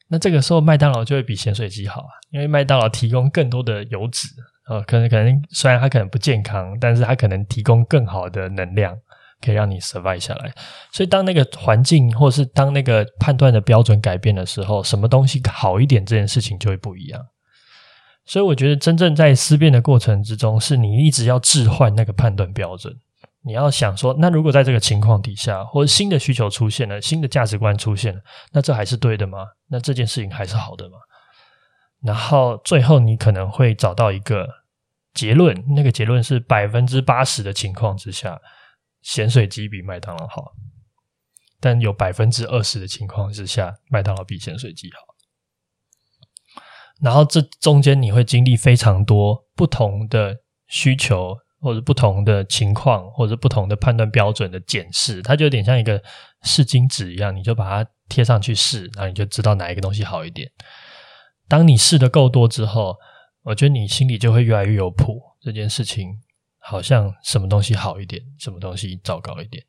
[0.09, 4.27] 那这个时候麦当劳就会比咸水鸡好啊，因为麦当劳提供更多的油脂，
[4.69, 8.93] 呃，可能可能虽然它可能不健康，但是它可能提供更好的能量，
[9.41, 10.53] 可以让你 survive 下来。
[10.91, 17.25] 所以当那个环境或是当那个判断的标准改变的时候，什么东西好一点，这件事情就会不一样。
[18.27, 22.93] 所以我觉得真正在思辨的过程之中，是你一直要置换那个判断标准。
[23.43, 28.21] 你要想说，那如果在这个情况底下，或者新的需求出现了，新的价值观出现了，
[28.53, 29.47] 那这还是对的吗？
[29.69, 30.99] 那这件事情还是好的吗？
[32.03, 34.47] 然后最后你可能会找到一个
[35.15, 38.39] 结论，那个结论是百分之八十的情况之下，
[39.01, 40.53] 咸水鸡比麦当劳好，
[41.61, 44.99] 但有百分之二十的情况之下，麦当劳比咸水鸡好。
[47.01, 50.37] 然后这中间你会经历非常多不同的
[50.69, 51.39] 需求。
[51.61, 56.03] 或者不同的情况，或者不同的判断标准的检视，它就有点像一个
[56.43, 60.51] 试金纸一样，你就把它贴上去试，然后你就知道哪一个东西好一点。
[61.47, 62.97] 当你试的够多之后，
[63.43, 65.21] 我觉得你心里就会越来越有谱。
[65.41, 66.21] 这件事情
[66.59, 69.67] 好像什么东西好一点，什么东西糟糕一点。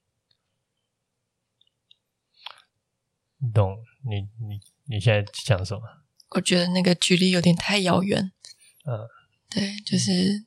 [3.39, 3.77] 你懂？
[4.09, 5.81] 你你你现在讲什么？
[6.29, 8.31] 我觉得那个距离有点太遥远。
[8.85, 9.07] 嗯，
[9.49, 10.45] 对，就是。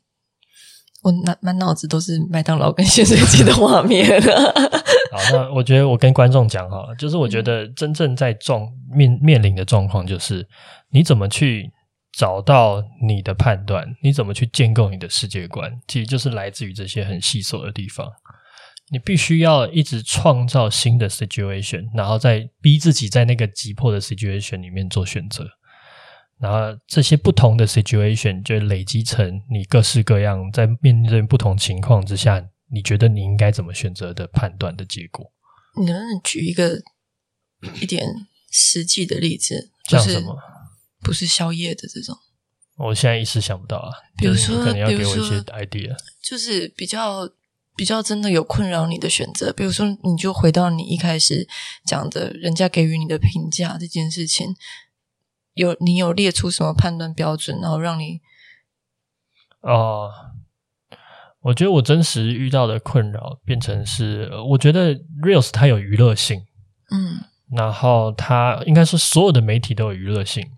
[1.04, 4.04] 我满满脑子都是麦当劳跟咸水鸡的画面。
[5.12, 10.44] 好，那我觉得我跟观众讲好了，就是我觉得真正在状面面临的状况，就是
[10.90, 11.70] 你怎么去
[12.18, 18.10] 找到你的判断，你怎么去建构你的世界观，其实就是来自于这些很细琐的地方。
[18.90, 25.46] 你必须要一直创造新的 situation，然后再逼自己在那个急迫的 situation 里面做选择。
[26.40, 35.32] 然后这些不同的 situation 就累积成你各式各样在面对不同情况之下，你觉得你应该怎么选择的判断的结果。
[35.78, 36.82] 你能不能举一个
[37.80, 38.06] 一点
[38.50, 39.70] 实际的例子？
[39.88, 40.36] 像什么？
[41.02, 42.16] 不是宵夜的这种。
[42.76, 43.92] 我现在一时想不到啊。
[44.16, 45.94] 比如说，可能要给我一些 idea。
[46.22, 47.28] 就是比较
[47.76, 51.46] 比较真的有困扰你的选择，比如说，你就回到你一开始
[51.86, 54.54] 讲的，人家给予你的评价这件事情。
[55.54, 58.20] 有你有列出什么判断标准，然后让你
[59.60, 60.10] 哦，
[61.40, 66.44] 我觉得我真实遇到的困扰变成是，我觉得 Reels 它有娱乐性，
[66.90, 70.50] 嗯，然后它应该是所有的媒体都有娱乐性，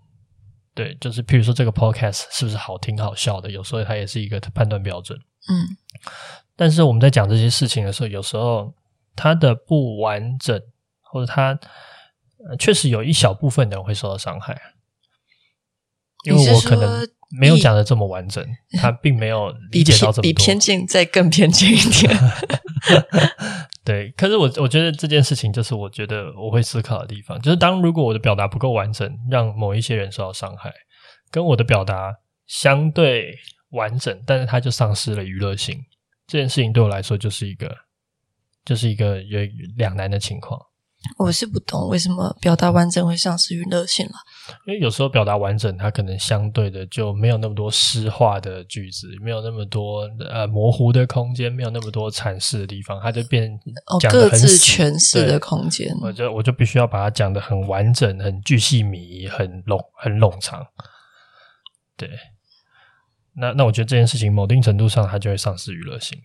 [0.73, 5.17] 对，就是譬如说这个 Podcast 是不是好听好笑的，有时候它也是一个判断标准，
[5.49, 5.77] 嗯，
[6.55, 8.73] 但是我们在讲这些事情的时候，有时候
[9.15, 10.61] 它的不完整，
[11.01, 11.59] 或者它
[12.59, 14.59] 确实有一小部分人会受到伤害。
[16.27, 17.07] 因为我可能
[17.39, 18.45] 没有讲的这么完整，
[18.79, 22.17] 他并没有理解到这么多，比偏见再更偏见一点。
[23.83, 30.73] 对，可是我我觉得这件事情就是我觉得我会思考的地方，就是当如果我的表达不够完整，让某一些人受到伤害，
[31.31, 32.13] 跟我的表达
[32.47, 33.33] 相对
[33.69, 35.77] 完整，但是它就丧失了娱乐性。
[36.27, 37.73] 这件事情对我来说就是一个，
[38.65, 39.39] 就是一个有
[39.77, 40.59] 两难的情况。
[41.19, 44.11] 我是不懂为什么表达完整会丧失娱乐性了。
[44.65, 53.51] 因为有时候表达完整，它可能相对的就没有那么多诗化的句子，没有那么多呃模糊的空间，没有那么多阐释的地方，它就变
[53.87, 55.87] 哦，各自诠释的空间。
[56.01, 60.65] 我就我就必须要把它讲得很完整、很巨细靡、很冗很冗长。
[61.95, 62.09] 对，
[63.35, 66.17] 那那我觉得这件事情某一定程度上它就会丧失娱乐性。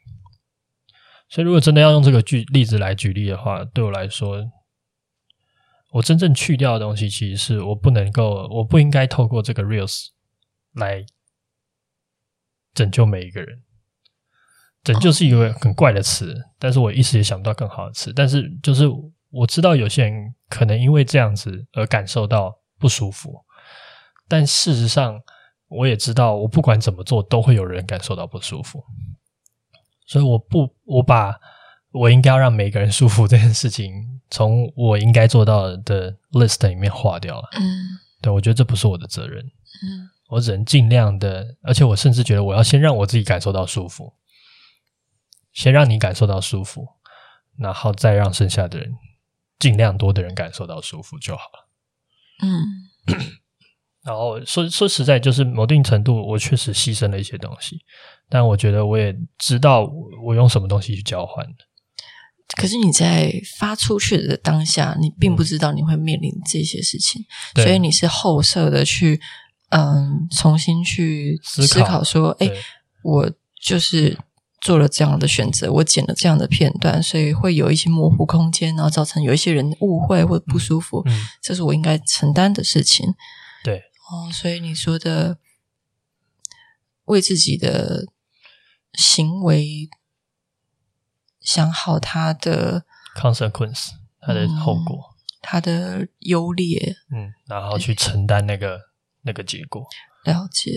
[1.28, 4.44] 所以如果真的要用这个举例子来举例的话，对我来说。
[5.92, 10.08] 我真正去掉的东西，其实是我不能够，我不应该透过这个 reels
[10.72, 11.04] 来
[12.72, 13.62] 拯救每一个人。
[14.82, 18.10] 拯救是一个很怪的词，但是我一时也想不到更好的词。
[18.12, 18.84] 但是，就是
[19.30, 23.44] 我知道有些人可能因为这样子而感受到不舒服，
[24.26, 25.20] 但事实上，
[25.68, 28.82] 我也知道，我不管怎么做，都会有人感受到不舒服。
[30.06, 31.38] 所以，我不，我把。
[31.92, 37.48] 我应该要让每个人舒服这件事情，从我应该做到的 list 里面划掉了。
[37.52, 37.62] 嗯，
[38.20, 39.44] 对，我觉得这不是我的责任。
[39.44, 44.14] 嗯，我只能尽量的，而且我甚至觉得我要先让我自己感受到舒服，
[45.52, 46.86] 先让你感受到舒服，
[47.58, 48.94] 然后再让剩下的人，
[49.58, 51.68] 尽量多的人感受到舒服就好了。
[52.42, 53.18] 嗯，
[54.02, 57.80] 然后说说实在，就是某定程度，我确实牺牲了一些东西，
[58.30, 59.86] 但我觉得我也知道
[60.24, 61.46] 我用什么东西去交换。
[62.56, 67.24] 可是你在发出去的当下，你并不知道你会面临这些事情，
[67.54, 69.20] 嗯、所以你是后设的去，
[69.70, 72.50] 嗯，重新去思考说，哎，
[73.02, 74.18] 我就是
[74.60, 83.14] 做了这样的选择，我剪了这样的片段，所以会有一些模糊空间，然后造成有一些人误会或不舒服，嗯嗯、这是我应该承担的事情。
[83.64, 83.78] 对，
[84.10, 85.38] 哦，所以你说的
[87.06, 88.04] 为自己的
[88.92, 89.88] 行为。
[91.42, 92.84] 想好他的
[93.16, 98.80] consequence，他的后果，他、嗯、的优劣，嗯，然后去承担那个
[99.22, 99.86] 那个结果。
[100.24, 100.70] 了解。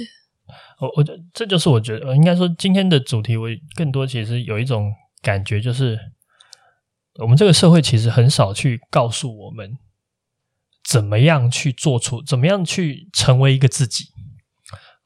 [0.80, 6.00] 我我觉得这就是我觉得，应该说今天的主题，我更多其实有一种感觉，就是
[7.16, 9.78] 我们这个社会其实很少去告诉我们
[10.84, 14.06] 怎么样去做出，怎么样去成为一个自己。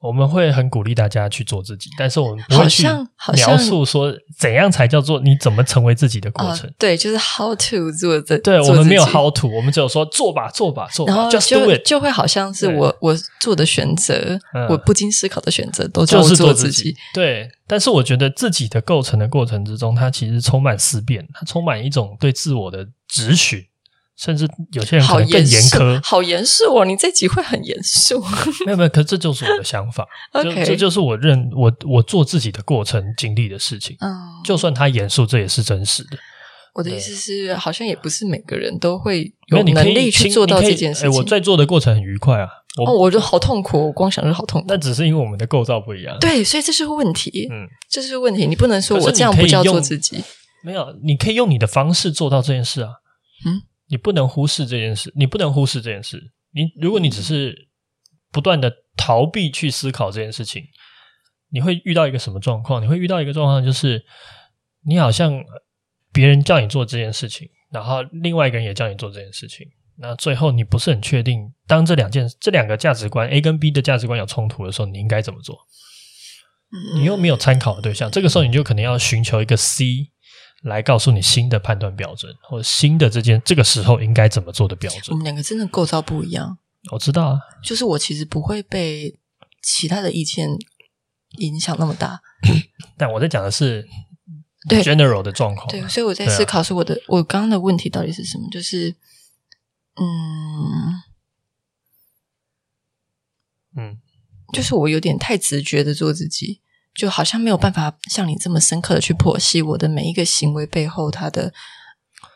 [0.01, 2.87] 我们会很鼓励大家去做自己，但是我们不会去
[3.33, 6.69] 描述说怎样才叫做你怎么成为自己的过程。
[6.69, 8.39] 呃、对，就是 how to 做的。
[8.39, 11.13] 对，我们没有 how to，我们只有说做吧，做吧，做吧。
[11.13, 16.95] 然后就 just do it，就会好像是我我做的选择，嗯、我不经思考的选择，都叫做就是做自己。
[17.13, 23.61] 对，但是我觉得自己的构成的过程之中，它其实充满思辨，它充满一种对自我的质询。
[24.19, 26.83] 甚至有些人可能更严苛，好严肃哦！
[26.83, 28.21] 你这集会很严肃。
[28.67, 30.05] 没有没有，可是这就是我的想法。
[30.33, 33.95] OK，这就是我认我我做自己的过程经历的事情。
[34.01, 34.11] 嗯，
[34.43, 36.17] 就算他严肃，这也是真实的。
[36.73, 41.11] 我的意思是，好像也不是每个人都会有能力去做到这件事情。
[41.11, 42.47] 我在做的过程很愉快啊！
[42.85, 44.67] 哦，我就好痛苦，我光想着好痛苦。
[44.69, 46.17] 那只是因为我们的构造不一样。
[46.19, 47.47] 对，所以这是个问题。
[47.49, 48.45] 嗯，这是个问题。
[48.45, 50.21] 你不能说我这样不叫做自己。
[50.61, 52.89] 没有，你可以用你的方式做到这件事啊。
[53.45, 53.61] 嗯。
[53.89, 56.31] 你不能忽视这件事，你不能忽视这件事。
[56.51, 57.69] 你如果你只是
[58.31, 60.63] 不断的逃避去思考这件事情，
[61.51, 62.81] 你会遇到一个什么状况？
[62.81, 64.03] 你会遇到一个状况，就是
[64.85, 65.43] 你好像
[66.13, 69.65] 别人叫你做这件事情，然后另外一个人也叫你做这件事情，
[69.97, 75.57] 那最后你不是很确定，当这两件这两个价值观 A 跟 B 的价值观有冲突的时候，你应该怎么做？
[76.95, 80.11] 你又没有参考的对象，这个时候你就可能要寻求一个 C。
[80.63, 85.03] 来告诉你新的判断标准，或者新的这件这个时候应该怎么做的标准。
[85.09, 86.57] 我们两个真的构造不一样。
[86.91, 89.17] 我知道啊，就是我其实不会被
[89.61, 90.49] 其他的意见
[91.37, 92.21] 影响那么大。
[92.97, 93.87] 但我在讲的是
[94.69, 95.67] general 的状况。
[95.67, 98.47] 对，所以我在思考是我的、啊、我刚刚的问题到底是什么？
[98.49, 98.95] 就是，
[99.95, 100.03] 嗯
[103.77, 103.97] 嗯，
[104.53, 106.61] 就是我有点太直觉的做自己。
[106.99, 111.53] 就好像没有办法像你这么深刻的去剖析我的每一个行为背后它的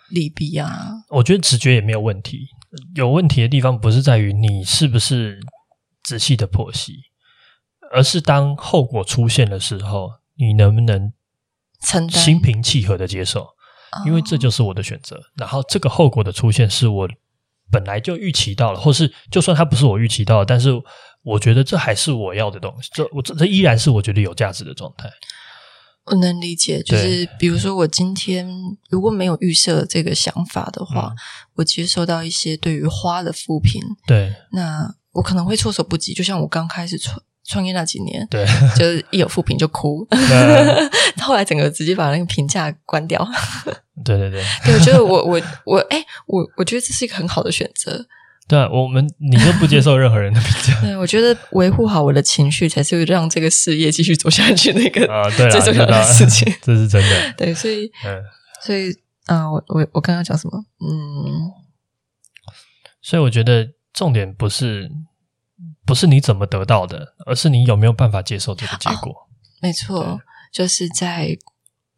[0.10, 1.04] 利弊啊。
[1.10, 2.47] 我觉得直觉也没有问题，
[2.95, 5.41] 有问题的地方不是在于你是不是
[6.01, 6.93] 仔细的剖析，
[7.91, 11.11] 而是当后果出现的时候，你能不能
[11.82, 13.45] 承担、心平气和的接受？
[14.05, 15.20] 因为这就是我的选择。
[15.36, 17.09] 然后这个后果的出现是我
[17.70, 20.72] 本来就预期到了，或是就算它不是我预期到的，但是。
[21.24, 25.09] 我觉得这还是我要的东西，这我这这依然是我觉得有价值的状态。
[26.05, 28.45] 我能理解，就是比如说我今天
[28.89, 31.17] 如果没有预设这个想法的话，嗯、
[31.55, 36.13] 我接收到一些对于花的负评，对，那我可能会措手不及。
[36.13, 36.99] 就像我刚开始
[37.45, 38.45] 创业那几年，对，
[38.76, 40.05] 就是一有负评就哭，
[41.24, 43.26] 后来整个直接把那个评价关掉。
[44.03, 48.05] 对对对，对，我觉得我我我哎，我我觉得这是一个很好的选择。
[48.54, 50.80] 对啊，我们你就不接受任何人的评价。
[50.86, 56.54] 对，我觉得维护好我的情绪，才是让这个事业继续走下去那个啊，对，最重要的事情。
[56.62, 57.34] 这是真的。
[57.36, 58.22] 对，所以，嗯，
[58.62, 58.93] 所以，
[59.26, 60.66] 啊，我我我刚刚讲什么？
[60.80, 61.49] 嗯，
[63.01, 64.91] 所以我觉得重点不是
[65.84, 69.12] 不是你怎么得到的，而是你有没有办法接受这个结果。
[69.12, 69.26] 哦，
[69.64, 71.36] 没错，就是在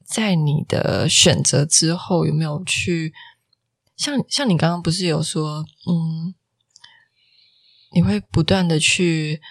[0.06, 3.14] 在你的选择之后，有没有去。
[3.98, 6.36] 像像你刚刚不是有说，嗯，
[7.96, 9.42] 你会不断的去，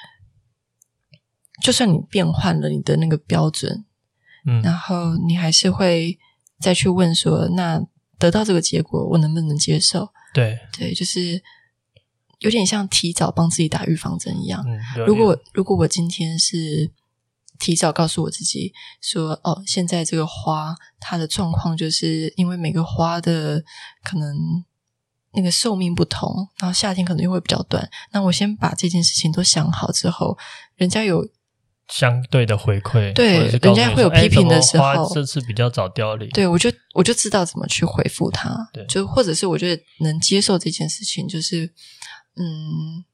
[1.63, 3.85] 就算你变换了你的那个标准，
[4.47, 6.19] 嗯，然后你还是会
[6.61, 7.83] 再去问说，那
[8.19, 10.11] 得到这个结果，我能不能接受？
[10.33, 11.43] 对对，就是
[12.39, 14.63] 有点像提早帮自己打预防针一样。
[14.65, 16.93] 嗯，如果如果我今天是。
[17.57, 23.63] 提早告诉我自己说：“哦，现在这个花它的状况，就是因为每个花的
[24.03, 24.37] 可能
[25.35, 27.89] 那个寿命不同，然后夏天可能又会比较短。
[28.13, 30.37] 那我先把这件事情都想好之后，
[30.77, 31.29] 人家有
[31.89, 41.67] 相对的回馈，对，人家会有批评的时候，哎、这次比较早凋零，对我就我就知道怎么去回复他，对，就或者是我觉得能接受这件事情，就是
[42.37, 43.05] 嗯，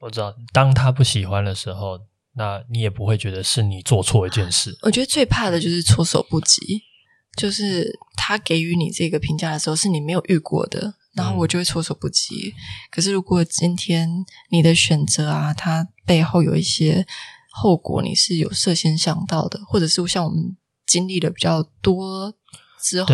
[0.00, 2.00] 我知道，当他不喜欢的时候。”
[2.34, 4.78] 那你也不会觉得是你做错一件事。
[4.82, 6.82] 我觉得最怕的就是措手不及，
[7.36, 12.54] 就是他给予你这个评价的时候是你没有遇过的，然后我就会措手不及。
[12.54, 12.58] 嗯。
[12.90, 14.08] 可是如果今天
[14.50, 17.06] 你的选择啊，它背后有一些
[17.50, 20.56] 后果，你是有事先想到的，或者是像我们
[20.86, 22.34] 经历的比较多。
[22.80, 23.12] 之后，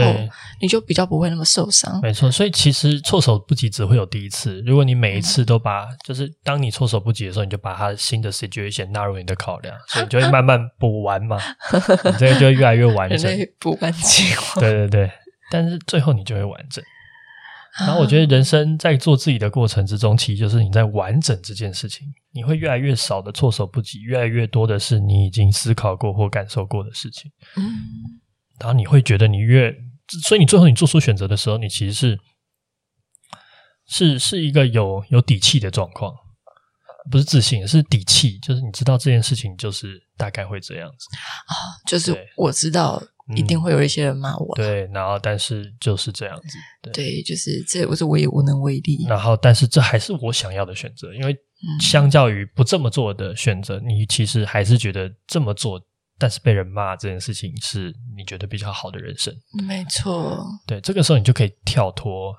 [0.61, 1.99] 你就比较不会那么受伤。
[2.03, 4.61] 没错，所以其实措手不及只会有第一次。
[4.61, 11.39] 如果你每一次都把，嗯、就是当你措手不及的时候，你就把它新的 situation 纳入你的考量，所以你就会慢慢补完嘛。
[12.05, 14.61] 你这个就会越来越完整，补完计划。
[14.61, 15.11] 对对对，
[15.51, 16.85] 但是最后你就会完整。
[17.81, 27.31] 然后我觉得人生在做自己的过程之中，其实就是你在完整这件事情，你会越来越少的措手不及，越来越多的是你已经思考过或感受过的事情。
[27.57, 27.63] 嗯。
[28.61, 29.75] 然后你会觉得你越，
[30.23, 32.17] 所以你最后你做出选择的时候，你其实是
[33.89, 36.15] 是是一个有有底气的状况，
[37.11, 41.09] 不是自信，是底气，就是你知道这件事情就是大概会这样子
[41.49, 41.53] 啊，
[41.89, 43.03] 就是我知道
[43.37, 51.37] 一定会有一些人骂我，嗯，对，然后但是就是这样子，对，对就是这我是我也无能为力，然后但是这还是我想要的选择，因为
[51.81, 55.81] 相较于不这么做的选择，你其实还是觉得这么做。
[56.17, 59.35] 但是被人骂这件事情是你觉得比较好的人生，
[59.67, 60.47] 没错。
[60.65, 62.33] 对，这个时候你就可以跳脱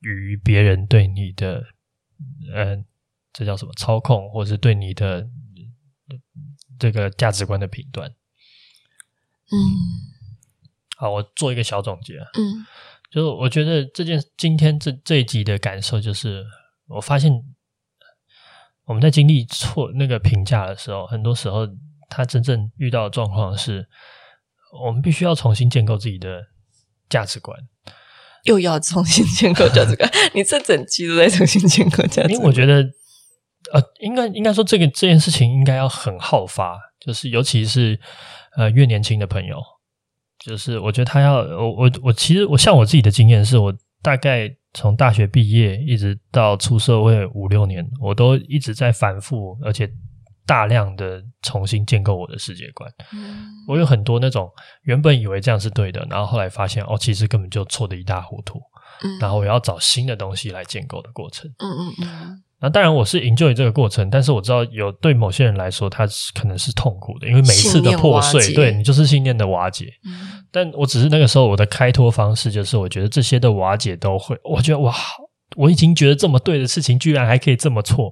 [0.00, 1.64] 于别人对你的，
[2.54, 2.84] 嗯、呃，
[3.32, 5.26] 这叫什么操控，或者是对你的
[6.78, 8.06] 这个价值观的评断。
[9.50, 9.56] 嗯，
[10.96, 12.14] 好，我做一个小总结。
[12.14, 12.66] 嗯，
[13.10, 16.44] 就是我觉得这件今天这这一集的感受就是，
[16.88, 17.32] 我发现
[18.86, 21.68] 我们在经历错那个评价的时候，很多时候。
[22.08, 23.84] 他真正遇到的状况是，
[24.80, 26.40] 我们必须要重新建构自己的
[27.08, 27.58] 价值观，
[28.44, 30.08] 又要重新建构价值观。
[30.32, 32.74] 你这整期都在重新建构价值观，因为我觉得，
[33.72, 37.98] 呃，应该应该说，这个这件事情应该要很好发，就是尤其是
[38.56, 39.60] 呃越年轻的朋友，
[40.38, 49.90] 就是我觉得他要我我我其实我像我自己的经验是，我大概从大学毕业一直到出社会五六年，我都一直在反复，而且。
[50.48, 54.48] 大量的重新建构我的世界观，嗯，我有很多那种
[54.82, 58.60] 原本以为这样是对的，然后后来发现哦，其实根本就错的一塌糊涂，
[59.02, 62.42] 嗯，然后我要找新的东西来建构的过程，嗯嗯嗯。
[62.60, 69.92] 那当然我是 enjoy 这个过程，但是我知道有对某些人来说，他可能是痛苦的，因为每一次的破碎，对你就是信念的瓦解。
[70.06, 74.94] 嗯，但我只是那个时候我的开脱方式就是，我觉得这些的瓦解都会，我觉得哇，
[75.56, 78.10] 我已经觉得这么对的事情，居然还可以这么错。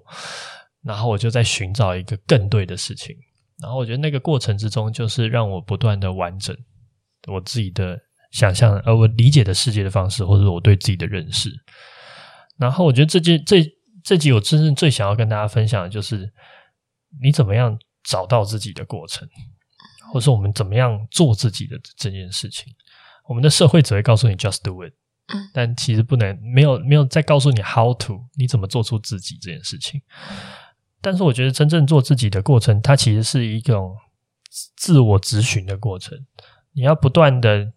[0.83, 3.17] 然后我就在寻找一个更对的事情，
[3.63, 6.55] 然后我觉得那个过程之中，就是让我不断的完整
[7.29, 7.99] 我自己的
[8.33, 11.51] 想象，呃，我理解的世界的方式，或者我对自己的认识。
[12.59, 13.65] 然后我觉得这件这
[14.05, 16.31] 这集我真正最想要跟大家分享的就是，
[17.23, 19.27] 你怎么样找到自己的过程，
[20.13, 22.73] 或者说我们怎么样做自己的这件事情。
[23.27, 24.93] 我们的社会只会告诉你 just do it，
[25.55, 30.03] 但其实不能没有没有再告诉你 how to，你怎么做出自己这件事情。
[31.01, 33.97] 但是我觉得真正做自己的过程，它其实是一种
[34.77, 36.27] 自我咨询的过程。
[36.73, 37.73] 你要不断的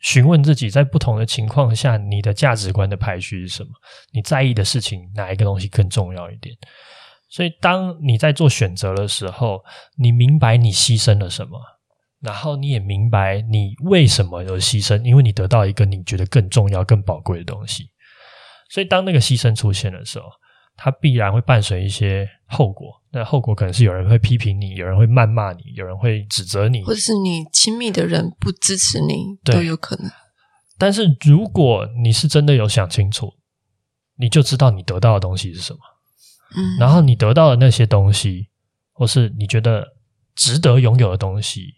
[0.00, 3.70] 询问自己，在不同的情况下，你的价值观的排序是什么？
[4.12, 6.56] 你在意的事情哪一个东西更重要一点？
[7.28, 9.62] 所以当你在做选择的时候，
[9.96, 11.60] 你明白你牺牲了什么，
[12.20, 17.90] 然后你也明白你为什么而牺牲，因为你得到一个你觉得更重要、更宝贵的东西。
[18.68, 20.26] 所以当那个牺牲出现的时候，
[20.82, 23.02] 它必然会伴随一些后果。
[23.12, 30.10] 那后果可能是有人会批评你，有人会谩骂你，有人会指责你，或者是你亲密的人不支持你，都有可能。
[30.78, 33.34] 但是如果你是真的有想清楚，
[34.16, 35.78] 你就知道你得到的东西是什么。
[36.56, 38.48] 嗯，然后你得到的那些东西，
[38.92, 39.86] 或是你觉得
[40.34, 41.74] 值得拥有的东西，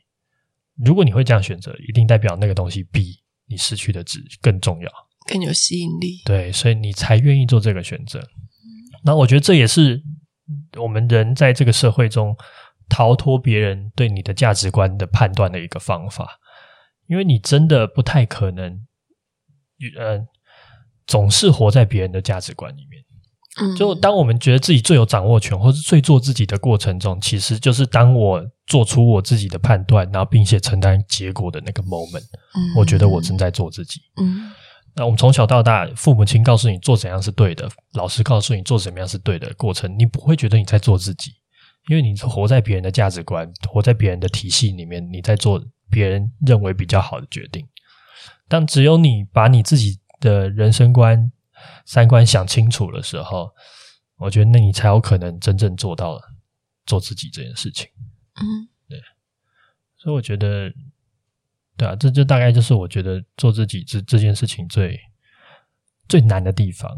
[0.76, 4.88] 如果你会这样选择，一定代表那个东西比你失去的值更重要，
[5.26, 6.20] 更有吸引力。
[6.24, 8.22] 对，所以你才愿意做这个选择。
[9.04, 10.02] 那我觉得这也是
[10.78, 12.36] 我们人在这个社会中
[12.88, 16.38] 逃脱别人对你的价值观的判断的一个方法，
[17.06, 18.86] 因为你真的不太可能，
[19.98, 20.20] 呃，
[21.06, 23.02] 总是活在别人的价值观里面。
[23.60, 32.24] 嗯，就当我们觉得自己最有掌握权，或是最做自己的过程中，其实就是当我做出我自己的判断，然后并且承担结果的那个 moment。
[32.54, 34.00] 嗯，我觉得我正在做自己。
[34.16, 34.50] 嗯，
[34.94, 41.32] 那我们从小到大，父母亲告诉你做怎样是对的，老师告诉你做怎么样是对的过程，你不会觉得你在做自己，
[41.88, 47.66] 因为你是活在别人的价值观，活在别人的体系里面，你在做别人认为比较好的决定。
[48.48, 51.32] 但只有你把你自己的人生观，
[51.86, 53.50] 三观想清楚的时候，
[54.18, 56.20] 我觉得那你才有可能真正做到
[56.84, 57.88] 做自己这件事情。
[58.34, 59.00] 嗯，对。
[59.96, 60.70] 所以我觉得，
[61.82, 65.00] 对啊，这就大概就是我觉得做自己这这件事情最
[66.08, 66.90] 最难的地方。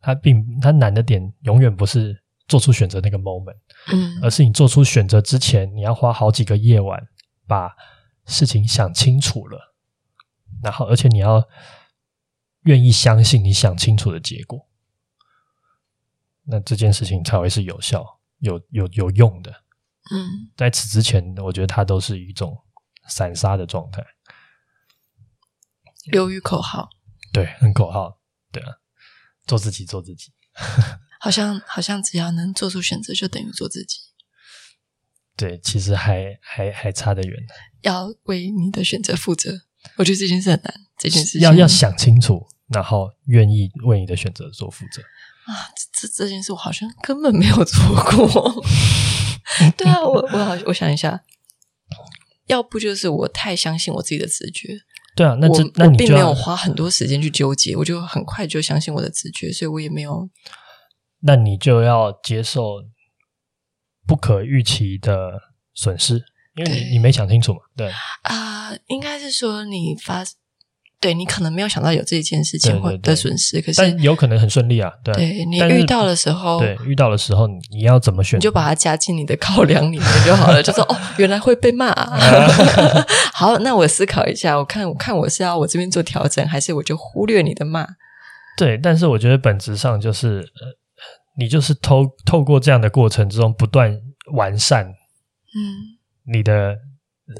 [0.00, 3.58] 它并它难的点永远不是做出选择那个 moment，
[3.92, 7.00] 嗯，而是你做出选择之前，你要花好几个夜晚
[7.46, 7.70] 把
[8.26, 9.74] 事情想清楚了，
[10.62, 11.46] 然后而且你要。
[12.64, 14.68] 愿意相信你想清楚的结果，
[16.44, 18.04] 那这件事情才会是有效、
[18.40, 19.50] 有有有用的。
[20.12, 22.54] 嗯，在此之前，我觉得它都是一种
[23.08, 24.04] 散沙的状态，
[26.06, 26.88] 流于口号。
[27.32, 28.20] 对，很口号。
[28.52, 28.68] 对啊，
[29.46, 30.32] 做自己，做自己。
[31.20, 33.98] 好像好像只要能做出选择，就等于做自己。
[35.36, 37.36] 对，其实还还还差得远。
[37.82, 39.62] 要为你的选择负责。
[39.96, 45.00] 我觉得这件事很难，这件事情要要想清楚，然后愿意为你的选择做负责
[45.46, 45.72] 啊！
[45.92, 48.62] 这这件事我好像根本没有做过。
[49.78, 51.22] 对啊，我我好，我想一下，
[52.46, 54.82] 要不就是我太相信我自己的直觉。
[55.20, 60.30] 对啊，那这那你并没有花很多时间去纠结，我就很快就相信我的直觉，所以我也没有。
[61.20, 62.76] 那你就要接受
[64.06, 65.32] 不可预期的
[65.74, 66.24] 损失。
[66.56, 67.60] 因为你你没想清楚嘛？
[67.76, 67.90] 对
[68.22, 70.24] 啊、呃，应该是说你发，
[71.00, 74.92] 对你可能没有想到有这一件事情或的损失，可是但有可能很顺利啊。
[75.02, 78.38] 对，对你遇到的时候，对遇到的时候，你要怎么选？
[78.38, 80.60] 你就把它加进你的考量里面就好了。
[80.62, 82.18] 就说哦，原来会被骂、啊。
[83.32, 87.86] 好，那我思考一下，我看我看我是要我这边做调整，还是我就忽略你的骂？
[88.58, 90.76] 对，但是我觉得本质上就是，呃，
[91.38, 93.98] 你就是透透过这样的过程之中不断
[94.34, 95.96] 完善，嗯。
[96.32, 96.76] 你的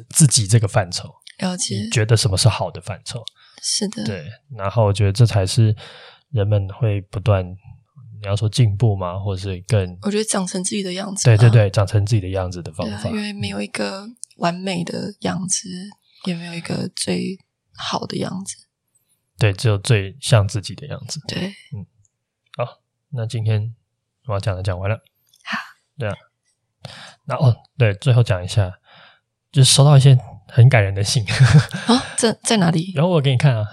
[0.08, 1.08] 自己这个范畴，
[1.38, 3.22] 了解，你觉得什么是好的范畴？
[3.62, 4.26] 是的，对。
[4.56, 5.74] 然后我觉得这才是
[6.30, 9.18] 人们会不断，你要说进步吗？
[9.18, 9.98] 或者是更？
[10.02, 11.24] 我觉得长成自己的样子。
[11.24, 13.10] 对对对，长成自己的样子的方法。
[13.10, 15.68] 因为没有一个完美的样子，
[16.26, 17.38] 也没有一个最
[17.76, 18.56] 好的样子。
[19.38, 21.20] 对，只有最像自己的样子。
[21.28, 21.86] 对，嗯。
[22.56, 22.80] 好，
[23.10, 23.74] 那今天
[24.26, 24.96] 我要讲的讲完了。
[25.44, 25.58] 好，
[25.98, 26.14] 对啊。
[27.24, 28.74] 那哦，对，最后讲一下。
[29.52, 30.16] 就收到一些
[30.52, 31.24] 很感人的信
[31.86, 32.92] 啊，在在哪里？
[32.94, 33.66] 然后我给你看啊，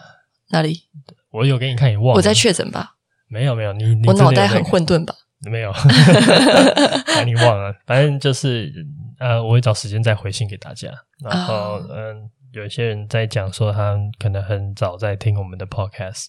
[0.50, 0.84] 哪里？
[1.32, 2.14] 我有给你看，你忘了？
[2.14, 2.96] 我在确诊吧？
[3.28, 5.14] 没有没有，你你我脑袋很混沌吧？
[5.50, 7.76] 没有，把 你忘了。
[7.86, 8.74] 反正就是
[9.20, 10.90] 呃，我会找时间再回信给大家。
[11.24, 12.16] 然后嗯、呃，
[12.54, 16.28] 有一些人在讲说，他可能很早在听我们的 podcast，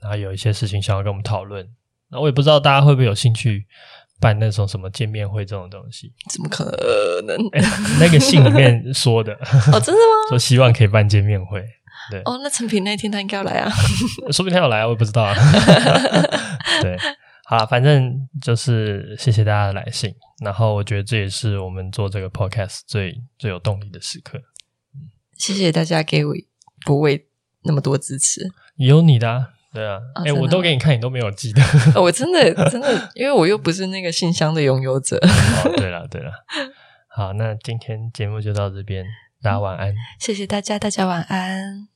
[0.00, 1.68] 然后有一些事情想要跟我们讨论。
[2.10, 3.66] 那我也不知道大家会不会有兴趣。
[4.22, 6.64] 办那种什么见面会这种东西，怎么可
[7.26, 7.36] 能？
[7.98, 9.34] 那个信里面说的
[9.72, 10.14] 哦，真的吗？
[10.30, 11.60] 说希望可以办见面会，
[12.10, 12.38] 对哦。
[12.42, 13.68] 那成品那天他应该要来啊，
[14.32, 15.34] 说不定他要来，我也不知道啊。
[16.80, 16.96] 对，
[17.44, 20.14] 好了，反正就是谢谢大家的来信，
[20.44, 24.40] 然后我觉得这也是我们做这个 podcast 最最有动力的时刻。
[25.36, 26.32] 谢谢大家给我
[26.86, 27.26] 不为
[27.64, 29.48] 那么多支持，有你的啊。
[29.72, 31.62] 对啊，哎、哦，我都给你看，你都没有记得。
[31.96, 35.16] 哦、我真的真的，因为我又不是那个信箱的拥有者。
[35.16, 36.30] 哦， 对了对了，
[37.08, 39.04] 好，那今天节目就到这边，
[39.42, 39.94] 大家晚安。
[40.18, 41.91] 谢谢大家，大家晚安。